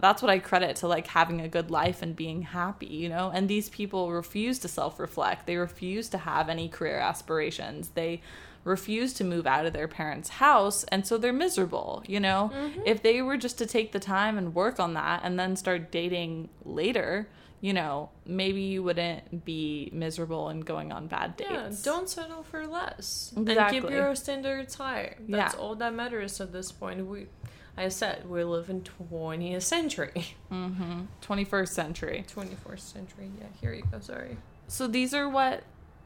[0.02, 3.32] that's what I credit to like having a good life and being happy, you know?
[3.34, 5.46] And these people refuse to self reflect.
[5.46, 7.90] They refuse to have any career aspirations.
[7.90, 8.22] They
[8.64, 10.84] refuse to move out of their parents' house.
[10.86, 12.52] And so they're miserable, you know?
[12.54, 12.82] Mm-hmm.
[12.86, 15.92] If they were just to take the time and work on that and then start
[15.92, 17.28] dating later,
[17.62, 21.50] you know, maybe you wouldn't be miserable and going on bad dates.
[21.52, 23.34] Yeah, don't settle for less.
[23.38, 23.78] Exactly.
[23.78, 25.16] And keep your standards high.
[25.30, 25.60] That's Yeah.
[25.60, 27.06] all that matters at this point.
[27.08, 27.28] We
[27.76, 30.36] I said we live in 20th century.
[30.52, 31.06] Mm-hmm.
[31.22, 32.26] 21st century.
[32.32, 33.32] 21st century.
[33.40, 34.00] Yeah, here you go.
[34.00, 34.38] Sorry.
[34.68, 35.64] So these are what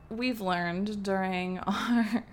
[0.10, 2.24] we've learned during our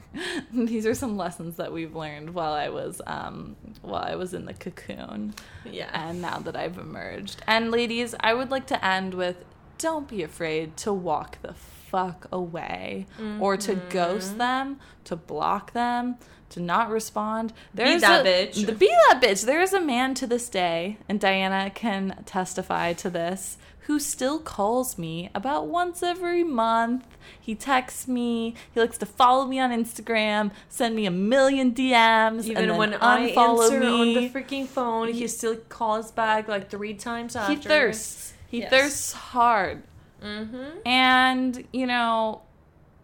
[0.53, 4.45] these are some lessons that we've learned while I was um while I was in
[4.45, 5.91] the cocoon Yeah.
[5.93, 7.43] and now that I've emerged.
[7.47, 9.37] And ladies, I would like to end with
[9.79, 13.07] don't be afraid to walk the fuck away
[13.41, 16.17] or to ghost them, to block them,
[16.55, 17.53] to not respond.
[17.73, 18.67] There's that a, bitch.
[18.67, 19.45] The, be that bitch.
[19.45, 24.39] There is a man to this day, and Diana can testify to this, who still
[24.39, 27.07] calls me about once every month.
[27.39, 28.55] He texts me.
[28.73, 32.79] He likes to follow me on Instagram, send me a million DMs, and Even then
[32.79, 33.87] when I unfollow answer me.
[33.87, 37.53] on the freaking phone, he still calls back like three times after.
[37.55, 38.33] he thirsts.
[38.49, 38.71] He Yes.
[38.71, 39.83] thirsts hard.
[40.23, 40.79] Mm-hmm.
[40.87, 42.41] And, you know,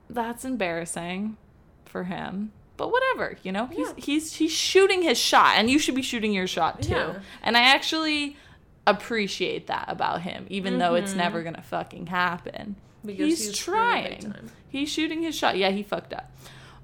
[0.08, 1.36] that's embarrassing
[1.84, 2.52] for him.
[2.80, 3.92] But whatever, you know, he's Yeah.
[3.98, 6.92] he's he's shooting his shot and you should be shooting your shot too.
[6.92, 7.18] Yeah.
[7.42, 8.38] And I actually
[8.86, 11.16] appreciate that about him, even though it's Mhm.
[11.18, 12.76] never gonna fucking happen.
[13.04, 14.34] Because he's, he's trying.
[14.70, 15.58] He's shooting his shot.
[15.58, 16.30] Yeah, he fucked up.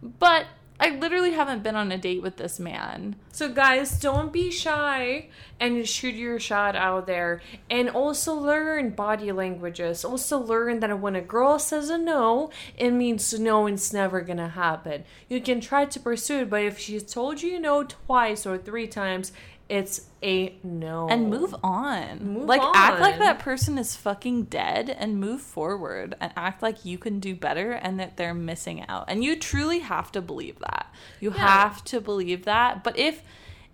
[0.03, 0.45] But
[0.79, 3.17] I literally haven't been on a date with this man.
[3.33, 7.41] So guys, don't be shy and shoot your shot out there.
[7.71, 10.05] And also learn body languages.
[10.05, 14.49] Also learn that when a girl says a no, it means no, it's never gonna
[14.49, 15.05] happen.
[15.29, 18.87] You can try to pursue it, but if she's told you no twice or three
[18.87, 19.33] times,
[19.69, 21.09] it's a no.
[21.09, 22.35] and move on.
[22.35, 26.85] Move like act like that person is fucking dead and move forward and act like
[26.85, 29.07] you can do better and that they're missing out.
[29.09, 30.87] And you truly have to believe that.
[31.21, 31.39] You Yeah.
[31.39, 32.85] have to believe that.
[32.85, 33.23] But if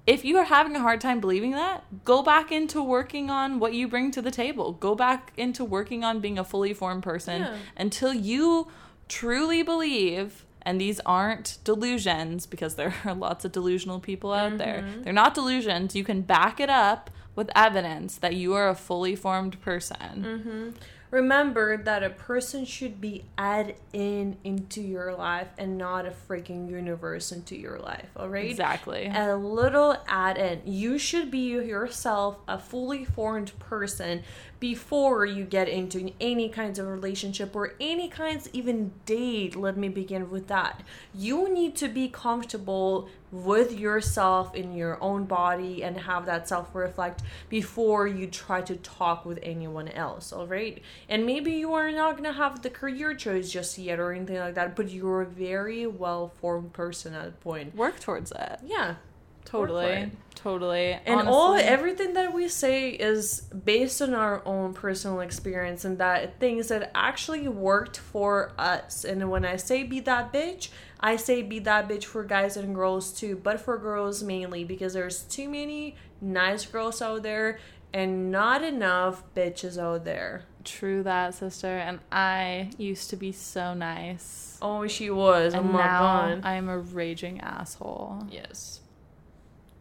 [0.04, 3.72] if you are having a hard time believing that, go back into working on what
[3.72, 4.72] you bring to the table.
[4.72, 7.56] Go back into working on being a fully formed person Yeah.
[7.76, 8.66] until you
[9.08, 14.82] truly believe and these aren't delusions because there are lots of delusional people out there.
[14.82, 15.02] Mm-hmm.
[15.02, 15.94] They're not delusions.
[15.94, 19.96] You can back it up with evidence that you are a fully formed person.
[20.24, 20.70] Mm-hmm.
[21.12, 26.70] Remember that a person should be add in into your life and not a freaking
[26.70, 28.48] universe into your life, all right?
[28.48, 29.04] Exactly.
[29.14, 30.62] a little add in.
[30.64, 34.22] You should be yourself a fully formed person
[34.58, 39.54] before you get into any kinds of relationship or any kinds even date.
[39.54, 40.82] Let me begin with that.
[41.14, 46.74] You need to be comfortable with yourself in your own body and have that self
[46.74, 50.82] reflect before you try to talk with anyone else, all right?
[51.08, 54.54] And maybe you are not to have the career choice just yet or anything like
[54.54, 57.74] that, but you're a very well formed person at that point.
[57.74, 58.60] Work towards that.
[58.64, 58.96] Yeah.
[59.44, 60.10] Totally.
[60.34, 60.98] Totally.
[61.04, 66.40] And all everything that we say is based on our own personal experience and that
[66.40, 69.04] things that actually worked for us.
[69.04, 70.68] And when I say be that bitch,
[71.02, 74.92] I say be that bitch for guys and girls too, but for girls mainly because
[74.92, 77.58] there's too many nice girls out there
[77.92, 80.44] and not enough bitches out there.
[80.64, 81.66] True that, sister.
[81.66, 84.58] And I used to be so nice.
[84.62, 85.54] Oh, she was.
[85.54, 86.40] and oh now.
[86.42, 88.26] I am a raging asshole.
[88.30, 88.80] Yes.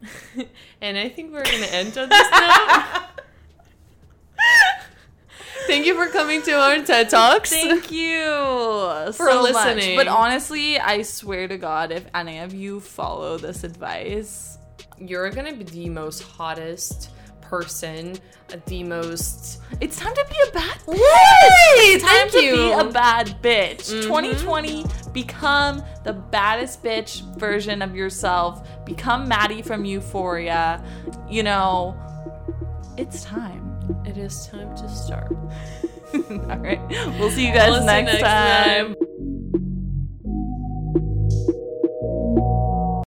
[0.80, 3.02] and I think we're gonna end on this note.
[5.66, 7.50] Thank you for coming to our TED Talks.
[7.50, 8.24] Thank you
[9.12, 9.52] For so much.
[9.54, 9.96] listening.
[9.96, 14.58] But honestly, I swear to God, if any of you follow this advice,
[14.98, 17.10] You're gonna be the most hottest
[17.40, 18.16] person,
[18.66, 19.60] the most.
[19.80, 20.94] it's time to be a bad bitch.
[20.96, 21.92] Yay!
[21.94, 22.54] It's time Thank to you.
[22.54, 23.92] be a bad bitch.
[23.92, 24.02] Mhm.
[24.02, 28.66] 2020, become the baddest bitch version of yourself.
[28.84, 30.82] Become Maddy from Euphoria.
[31.28, 31.96] You know,
[32.96, 33.71] it's time.
[34.04, 35.32] It is time to start.
[36.14, 36.80] All right.
[37.18, 38.94] We'll see you guys We'll next, next time.
[38.94, 39.61] time.